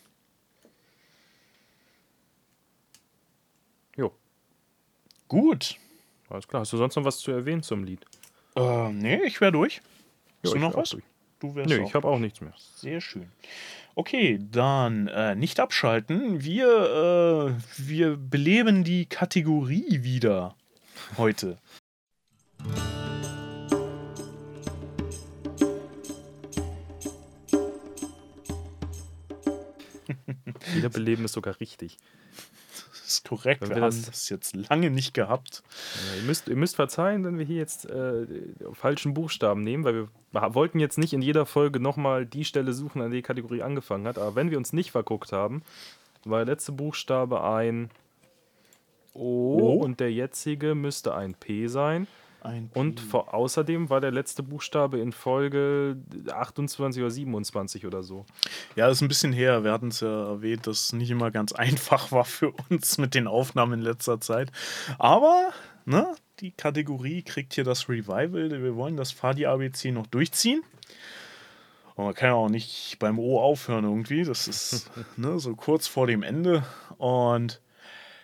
[3.96, 4.12] Jo.
[5.28, 5.76] Gut.
[6.28, 6.60] Alles klar.
[6.60, 8.04] Hast du sonst noch was zu erwähnen zum Lied?
[8.56, 9.80] Äh, nee, ich wäre durch.
[10.42, 10.90] Hast Ja, du noch was?
[10.90, 11.04] durch.
[11.40, 12.52] Du wärst Nö, auch ich habe auch nichts mehr.
[12.76, 13.32] Sehr schön.
[13.94, 16.44] Okay, dann äh, nicht abschalten.
[16.44, 20.54] Wir, äh, wir beleben die Kategorie wieder
[21.16, 21.56] heute.
[30.74, 31.96] Wiederbeleben ist sogar richtig.
[33.10, 33.62] Ist korrekt.
[33.62, 35.62] Wir, wir haben das- das jetzt lange nicht gehabt.
[36.10, 38.26] Ja, ihr, müsst, ihr müsst verzeihen, wenn wir hier jetzt äh,
[38.72, 39.94] falschen Buchstaben nehmen, weil
[40.32, 43.62] wir wollten jetzt nicht in jeder Folge nochmal die Stelle suchen, an der die Kategorie
[43.62, 44.16] angefangen hat.
[44.18, 45.62] Aber wenn wir uns nicht verguckt haben,
[46.24, 47.90] war der letzte Buchstabe ein
[49.12, 49.72] O, O.
[49.82, 52.06] und der jetzige müsste ein P sein.
[52.42, 55.96] Ein Und vor, außerdem war der letzte Buchstabe in Folge
[56.30, 58.24] 28 oder 27 oder so.
[58.76, 59.62] Ja, ist ein bisschen her.
[59.62, 63.14] Wir hatten es ja erwähnt, dass es nicht immer ganz einfach war für uns mit
[63.14, 64.50] den Aufnahmen in letzter Zeit.
[64.98, 65.50] Aber,
[65.84, 68.50] ne, die Kategorie kriegt hier das Revival.
[68.62, 70.62] Wir wollen das Fadi ABC noch durchziehen.
[71.94, 74.24] Und man kann ja auch nicht beim O aufhören irgendwie.
[74.24, 76.64] Das ist ne, so kurz vor dem Ende.
[76.96, 77.60] Und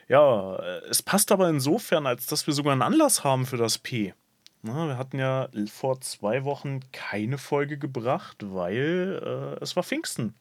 [0.09, 0.57] ja,
[0.88, 4.14] es passt aber insofern, als dass wir sogar einen Anlass haben für das P.
[4.62, 10.34] Na, wir hatten ja vor zwei Wochen keine Folge gebracht, weil äh, es war Pfingsten.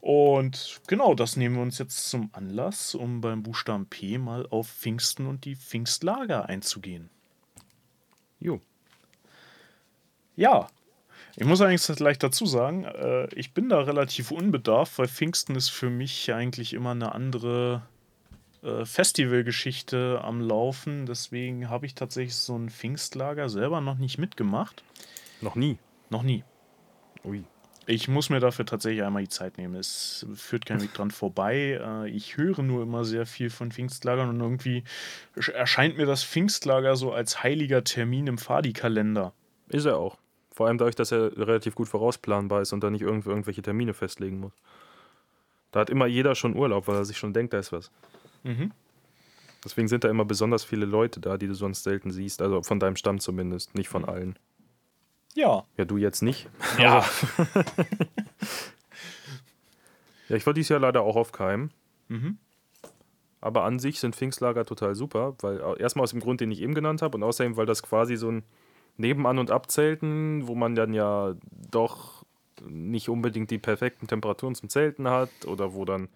[0.00, 4.68] Und genau, das nehmen wir uns jetzt zum Anlass, um beim Buchstaben P mal auf
[4.68, 7.08] Pfingsten und die Pfingstlager einzugehen.
[8.40, 8.60] Jo.
[10.34, 10.66] Ja,
[11.36, 15.68] ich muss eigentlich gleich dazu sagen, äh, ich bin da relativ unbedarft, weil Pfingsten ist
[15.68, 17.82] für mich eigentlich immer eine andere
[18.62, 21.06] äh, Festivalgeschichte am Laufen.
[21.06, 24.82] Deswegen habe ich tatsächlich so ein Pfingstlager selber noch nicht mitgemacht.
[25.40, 25.78] Noch nie.
[26.10, 26.44] Noch nie.
[27.24, 27.44] Ui.
[27.86, 29.74] Ich muss mir dafür tatsächlich einmal die Zeit nehmen.
[29.74, 31.80] Es führt kein Weg dran vorbei.
[31.82, 34.84] Äh, Ich höre nur immer sehr viel von Pfingstlagern und irgendwie
[35.36, 39.32] sch- erscheint mir das Pfingstlager so als heiliger Termin im Fadi-Kalender.
[39.68, 40.18] Ist er auch.
[40.54, 43.94] Vor allem dadurch, dass er relativ gut vorausplanbar ist und da nicht irgendw irgendwelche Termine
[43.94, 44.52] festlegen muss.
[45.72, 47.90] Da hat immer jeder schon Urlaub, weil er sich schon denkt, da ist was.
[48.42, 48.72] Mhm.
[49.64, 52.42] Deswegen sind da immer besonders viele Leute da, die du sonst selten siehst.
[52.42, 54.38] Also von deinem Stamm zumindest, nicht von allen.
[55.34, 55.64] Ja.
[55.76, 56.48] Ja, du jetzt nicht.
[56.78, 57.04] Ja.
[60.32, 61.68] Ja, ich war dieses Jahr leider auch auf Keim.
[62.08, 62.38] Mhm.
[63.42, 66.74] Aber an sich sind Pfingstlager total super, weil erstmal aus dem Grund, den ich eben
[66.74, 68.42] genannt habe, und außerdem, weil das quasi so ein
[68.96, 71.34] Nebenan- und Abzelten, wo man dann ja
[71.70, 72.24] doch
[72.66, 76.08] nicht unbedingt die perfekten Temperaturen zum Zelten hat oder wo dann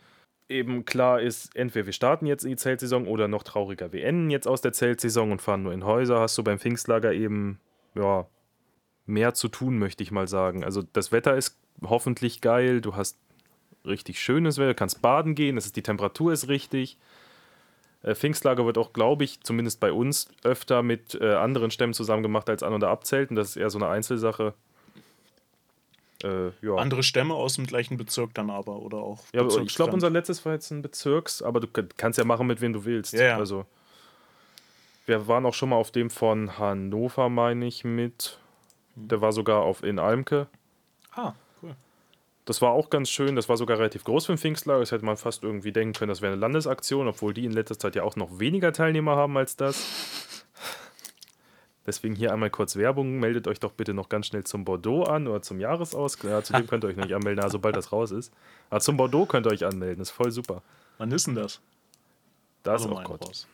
[0.48, 4.30] eben klar ist, entweder wir starten jetzt in die Zeltsaison oder noch trauriger, wir enden
[4.30, 7.60] jetzt aus der Zeltsaison und fahren nur in Häuser, hast du beim Pfingstlager eben,
[7.94, 8.26] ja,
[9.06, 10.64] mehr zu tun, möchte ich mal sagen.
[10.64, 13.18] Also das Wetter ist hoffentlich geil, du hast
[13.84, 16.98] richtig schönes Wetter, kannst baden gehen, es ist, die Temperatur ist richtig.
[18.02, 22.22] Äh, Pfingstlager wird auch, glaube ich, zumindest bei uns öfter mit äh, anderen Stämmen zusammen
[22.22, 23.36] gemacht als An- oder Abzelten.
[23.36, 24.54] Das ist eher so eine Einzelsache.
[26.24, 26.74] Äh, ja.
[26.76, 29.24] Andere Stämme aus dem gleichen Bezirk dann aber oder auch.
[29.34, 32.24] ja, aber ich glaube, unser letztes war jetzt ein Bezirks, aber du kann- kannst ja
[32.24, 33.12] machen, mit wem du willst.
[33.12, 33.36] Ja, ja.
[33.36, 33.66] Also,
[35.04, 38.38] wir waren auch schon mal auf dem von Hannover, meine ich, mit.
[38.94, 40.46] Der war sogar auf, in Almke.
[41.12, 41.76] Ah, cool.
[42.46, 43.36] Das war auch ganz schön.
[43.36, 44.80] Das war sogar relativ groß für ein Pfingstlager.
[44.80, 47.78] Das hätte man fast irgendwie denken können, das wäre eine Landesaktion, obwohl die in letzter
[47.78, 50.35] Zeit ja auch noch weniger Teilnehmer haben als das.
[51.86, 53.18] Deswegen hier einmal kurz Werbung.
[53.20, 56.18] Meldet euch doch bitte noch ganz schnell zum Bordeaux an oder zum Jahresaus.
[56.22, 58.32] Ja, zu dem könnt ihr euch noch nicht anmelden, also sobald das raus ist.
[58.70, 59.98] Aber zum Bordeaux könnt ihr euch anmelden.
[60.00, 60.62] Das ist voll super.
[60.98, 61.60] Wann ist denn das?
[62.64, 63.28] Das, oh mal einen Gott.
[63.28, 63.46] raus.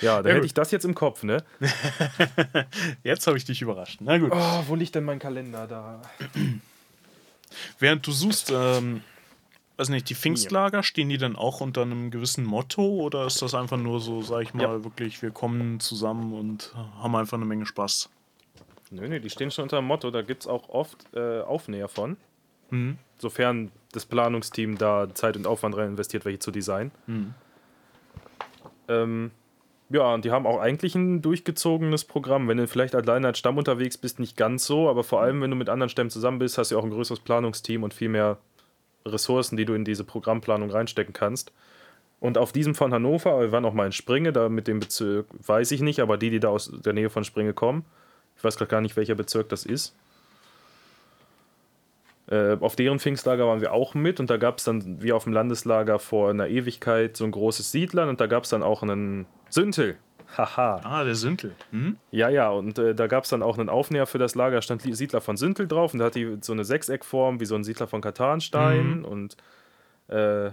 [0.00, 0.46] Ja, da Ja, hätte gut.
[0.46, 1.42] ich das jetzt im Kopf, ne?
[3.04, 3.98] Jetzt habe ich dich überrascht.
[4.00, 4.30] Na gut.
[4.34, 6.02] Oh, wo liegt denn mein Kalender da?
[7.78, 9.02] Während du suchst, ähm,
[9.76, 13.54] weiß nicht, die Pfingstlager, stehen die dann auch unter einem gewissen Motto oder ist das
[13.54, 14.84] einfach nur so, sag ich mal, Ja.
[14.84, 18.08] wirklich, wir kommen zusammen und haben einfach eine Menge Spaß?
[18.90, 20.10] Nö, nö, die stehen schon unter dem Motto.
[20.10, 22.16] Da gibt es auch oft äh, Aufnäher von.
[22.70, 22.98] Mhm.
[23.18, 26.92] Sofern das Planungsteam da Zeit und Aufwand rein investiert, welche zu designen.
[27.06, 27.34] Mhm.
[28.88, 29.30] Ähm,
[29.90, 32.48] ja, und die haben auch eigentlich ein durchgezogenes Programm.
[32.48, 35.50] Wenn du vielleicht alleine als Stamm unterwegs bist, nicht ganz so, aber vor allem, wenn
[35.50, 38.08] du mit anderen Stämmen zusammen bist, hast du ja auch ein größeres Planungsteam und viel
[38.08, 38.38] mehr
[39.06, 41.52] Ressourcen, die du in diese Programmplanung reinstecken kannst.
[42.20, 45.26] Und auf diesem von Hannover, wir waren auch mal in Springe, da mit dem Bezirk
[45.46, 47.84] weiß ich nicht, aber die, die da aus der Nähe von Springe kommen,
[48.36, 49.94] ich weiß gerade gar nicht, welcher Bezirk das ist.
[52.30, 55.24] Äh, auf deren Pfingstlager waren wir auch mit und da gab es dann, wie auf
[55.24, 58.82] dem Landeslager vor einer Ewigkeit, so ein großes Siedlern und da gab es dann auch
[58.82, 59.98] einen Süntel.
[60.36, 60.80] Haha.
[60.84, 61.54] Ah, der Süntel.
[61.70, 61.96] Mhm.
[62.10, 64.82] Ja, ja, und äh, da gab es dann auch einen Aufnäher für das Lager, stand
[64.82, 67.86] Siedler von Süntel drauf und da hat die so eine Sechseckform wie so ein Siedler
[67.86, 69.04] von Katanstein Mhm.
[69.04, 69.36] und
[70.08, 70.50] äh,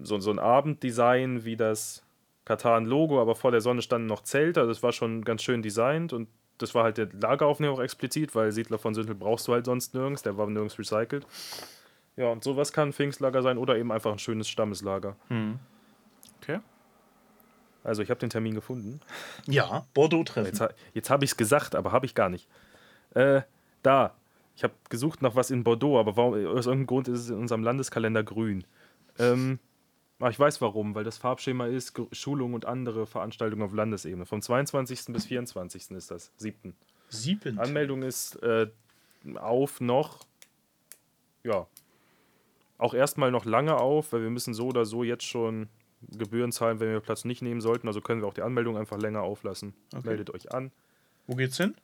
[0.00, 2.02] so, so ein Abenddesign wie das
[2.44, 4.66] Katan-Logo, aber vor der Sonne standen noch Zelte.
[4.66, 8.52] Das war schon ganz schön designt und das war halt der Lageraufnäher auch explizit, weil
[8.52, 11.26] Siedler von Sündel brauchst du halt sonst nirgends, der war nirgends recycelt.
[12.16, 15.16] Ja, und sowas kann ein Pfingstlager sein oder eben einfach ein schönes Stammeslager.
[15.28, 15.58] Hm.
[16.40, 16.60] Okay.
[17.86, 19.00] Also ich habe den Termin gefunden.
[19.46, 20.56] Ja, Bordeaux-Treffen.
[20.56, 22.48] Jetzt, jetzt habe ich es gesagt, aber habe ich gar nicht.
[23.14, 23.42] Äh,
[23.82, 24.14] da.
[24.56, 27.36] Ich habe gesucht nach was in Bordeaux, aber warum, aus irgendeinem Grund ist es in
[27.36, 28.64] unserem Landeskalender grün.
[29.18, 29.58] Ähm,
[30.18, 34.24] aber ich weiß warum, weil das Farbschema ist Schulung und andere Veranstaltungen auf Landesebene.
[34.24, 35.06] Vom 22.
[35.12, 35.90] bis 24.
[35.90, 36.74] ist das, 7.
[37.08, 37.58] Sieben.
[37.58, 38.66] Anmeldung ist äh,
[39.36, 40.26] auf noch,
[41.44, 41.66] ja,
[42.78, 45.68] auch erstmal noch lange auf, weil wir müssen so oder so jetzt schon
[46.12, 47.88] Gebühren zahlen, wenn wir Platz nicht nehmen sollten.
[47.88, 49.74] Also können wir auch die Anmeldung einfach länger auflassen.
[49.94, 50.08] Okay.
[50.08, 50.70] Meldet euch an.
[51.26, 51.74] Wo geht's hin?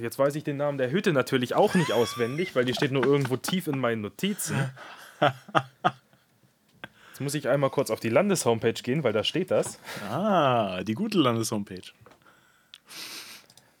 [0.00, 3.04] Jetzt weiß ich den Namen der Hütte natürlich auch nicht auswendig, weil die steht nur
[3.04, 4.70] irgendwo tief in meinen Notizen.
[7.10, 9.78] Jetzt muss ich einmal kurz auf die Landeshomepage gehen, weil da steht das.
[10.08, 11.92] Ah, die gute Landeshomepage.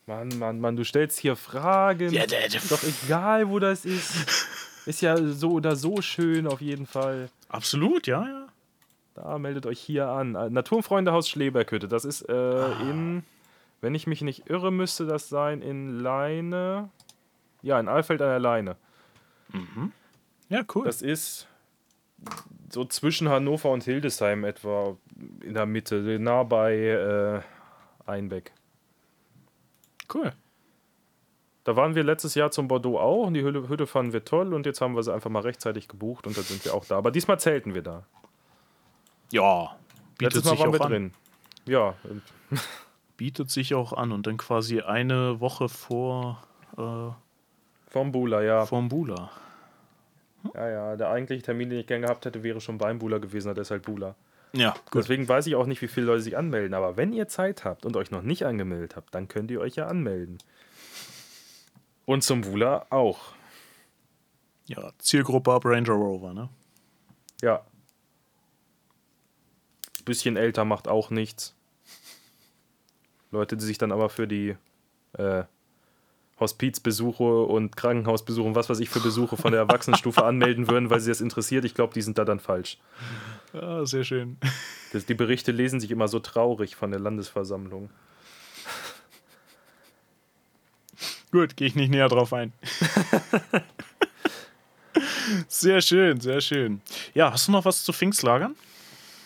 [0.06, 2.12] Mann, Mann, Mann, du stellst hier Fragen.
[2.12, 4.12] Ja, der- der- doch egal, wo das ist.
[4.86, 7.28] Ist ja so oder so schön auf jeden Fall.
[7.48, 8.46] Absolut, ja, ja.
[9.14, 10.34] Da meldet euch hier an.
[10.34, 11.88] Äh, Naturfreundehaus Schleberkütte.
[11.88, 13.24] Das ist äh, in,
[13.80, 16.90] wenn ich mich nicht irre, müsste das sein in Leine.
[17.62, 18.76] Ja, in Alfeld an der Leine.
[20.48, 20.84] Ja, cool.
[20.84, 21.48] Das ist
[22.70, 24.96] so zwischen Hannover und Hildesheim etwa
[25.42, 27.40] in der Mitte, nah bei äh,
[28.06, 28.52] Einbeck.
[30.14, 30.32] cool.
[31.66, 34.54] Da waren wir letztes Jahr zum Bordeaux auch und die Hütte, Hütte fanden wir toll
[34.54, 36.96] und jetzt haben wir sie einfach mal rechtzeitig gebucht und dann sind wir auch da.
[36.96, 38.04] Aber diesmal zelten wir da.
[39.32, 39.76] Ja,
[40.16, 40.90] bietet letztes Mal sich waren auch wir an.
[40.92, 41.12] drin.
[41.66, 41.94] Ja,
[43.16, 46.40] Bietet sich auch an und dann quasi eine Woche vor
[46.78, 47.10] äh,
[47.88, 48.64] vom Bula, ja.
[48.64, 49.32] vorm Bula.
[50.54, 53.48] Ja, ja, der eigentliche Termin, den ich gern gehabt hätte, wäre schon beim Bula gewesen,
[53.48, 54.14] aber der ist halt Bula.
[54.52, 55.02] Ja, gut.
[55.02, 56.74] Deswegen weiß ich auch nicht, wie viele Leute sich anmelden.
[56.74, 59.74] Aber wenn ihr Zeit habt und euch noch nicht angemeldet habt, dann könnt ihr euch
[59.74, 60.38] ja anmelden.
[62.06, 63.34] Und zum Bula auch.
[64.66, 66.48] Ja, Zielgruppe ab Ranger Rover, ne?
[67.42, 67.64] Ja.
[70.04, 71.54] Bisschen älter macht auch nichts.
[73.32, 74.56] Leute, die sich dann aber für die
[75.14, 75.44] äh,
[76.38, 81.00] Hospizbesuche und Krankenhausbesuche und was weiß ich für Besuche von der Erwachsenenstufe anmelden würden, weil
[81.00, 82.78] sie das interessiert, ich glaube, die sind da dann falsch.
[83.52, 84.36] Ja, sehr schön.
[84.92, 87.90] Das, die Berichte lesen sich immer so traurig von der Landesversammlung.
[91.36, 92.54] Gut, gehe ich nicht näher drauf ein.
[95.48, 96.80] sehr schön, sehr schön.
[97.12, 98.56] Ja, hast du noch was zu Pfingstlagern?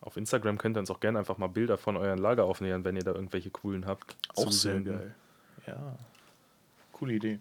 [0.00, 2.96] Auf Instagram könnt ihr uns auch gerne einfach mal Bilder von euren Lager aufnähern, wenn
[2.96, 4.16] ihr da irgendwelche coolen habt.
[4.34, 5.14] Auch sehr geil.
[5.66, 5.96] Ja,
[6.92, 7.38] coole Idee.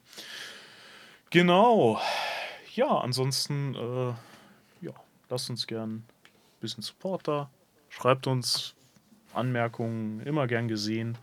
[1.32, 2.00] Genau.
[2.76, 4.14] Ja, ansonsten, äh,
[4.86, 4.94] ja,
[5.30, 6.06] lasst uns gern ein
[6.60, 7.50] bisschen Support da.
[7.90, 8.76] Schreibt uns
[9.34, 11.18] Anmerkungen, immer gern gesehen.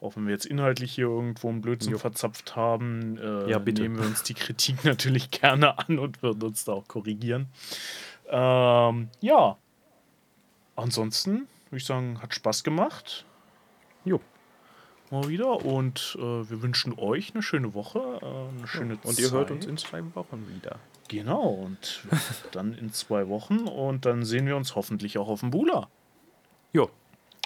[0.00, 1.98] Auch wenn wir jetzt inhaltlich hier irgendwo einen Blödsinn Jo.
[1.98, 3.82] verzapft haben, äh, Ja, bitte.
[3.82, 7.46] nehmen wir uns die Kritik natürlich gerne an und würden uns da auch korrigieren.
[8.28, 9.56] Ähm, ja.
[10.76, 13.24] Ansonsten würde ich sagen, hat Spaß gemacht
[14.04, 14.20] Jo.
[15.10, 19.30] mal wieder und äh, wir wünschen euch eine schöne Woche, äh, eine schöne Und ihr
[19.30, 19.56] hört Zeit.
[19.56, 20.78] uns in zwei Wochen wieder.
[21.08, 22.02] Genau, und
[22.52, 25.88] dann in zwei Wochen und dann sehen wir uns hoffentlich auch auf dem Bula.
[26.72, 26.88] Jo.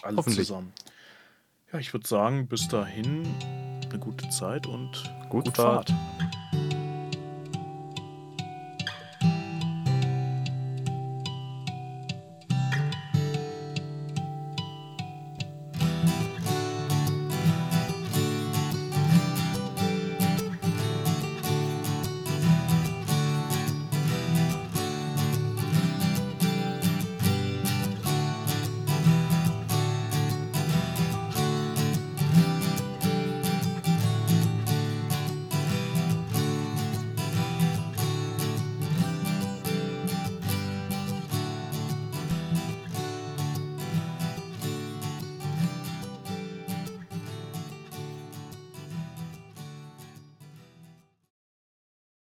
[0.05, 0.47] Alle Hoffentlich.
[0.47, 0.73] zusammen.
[1.73, 3.27] Ja, ich würde sagen, bis dahin
[3.89, 4.93] eine gute Zeit und
[5.31, 5.91] Gute gute Fahrt.
[5.91, 6.14] Fahrt.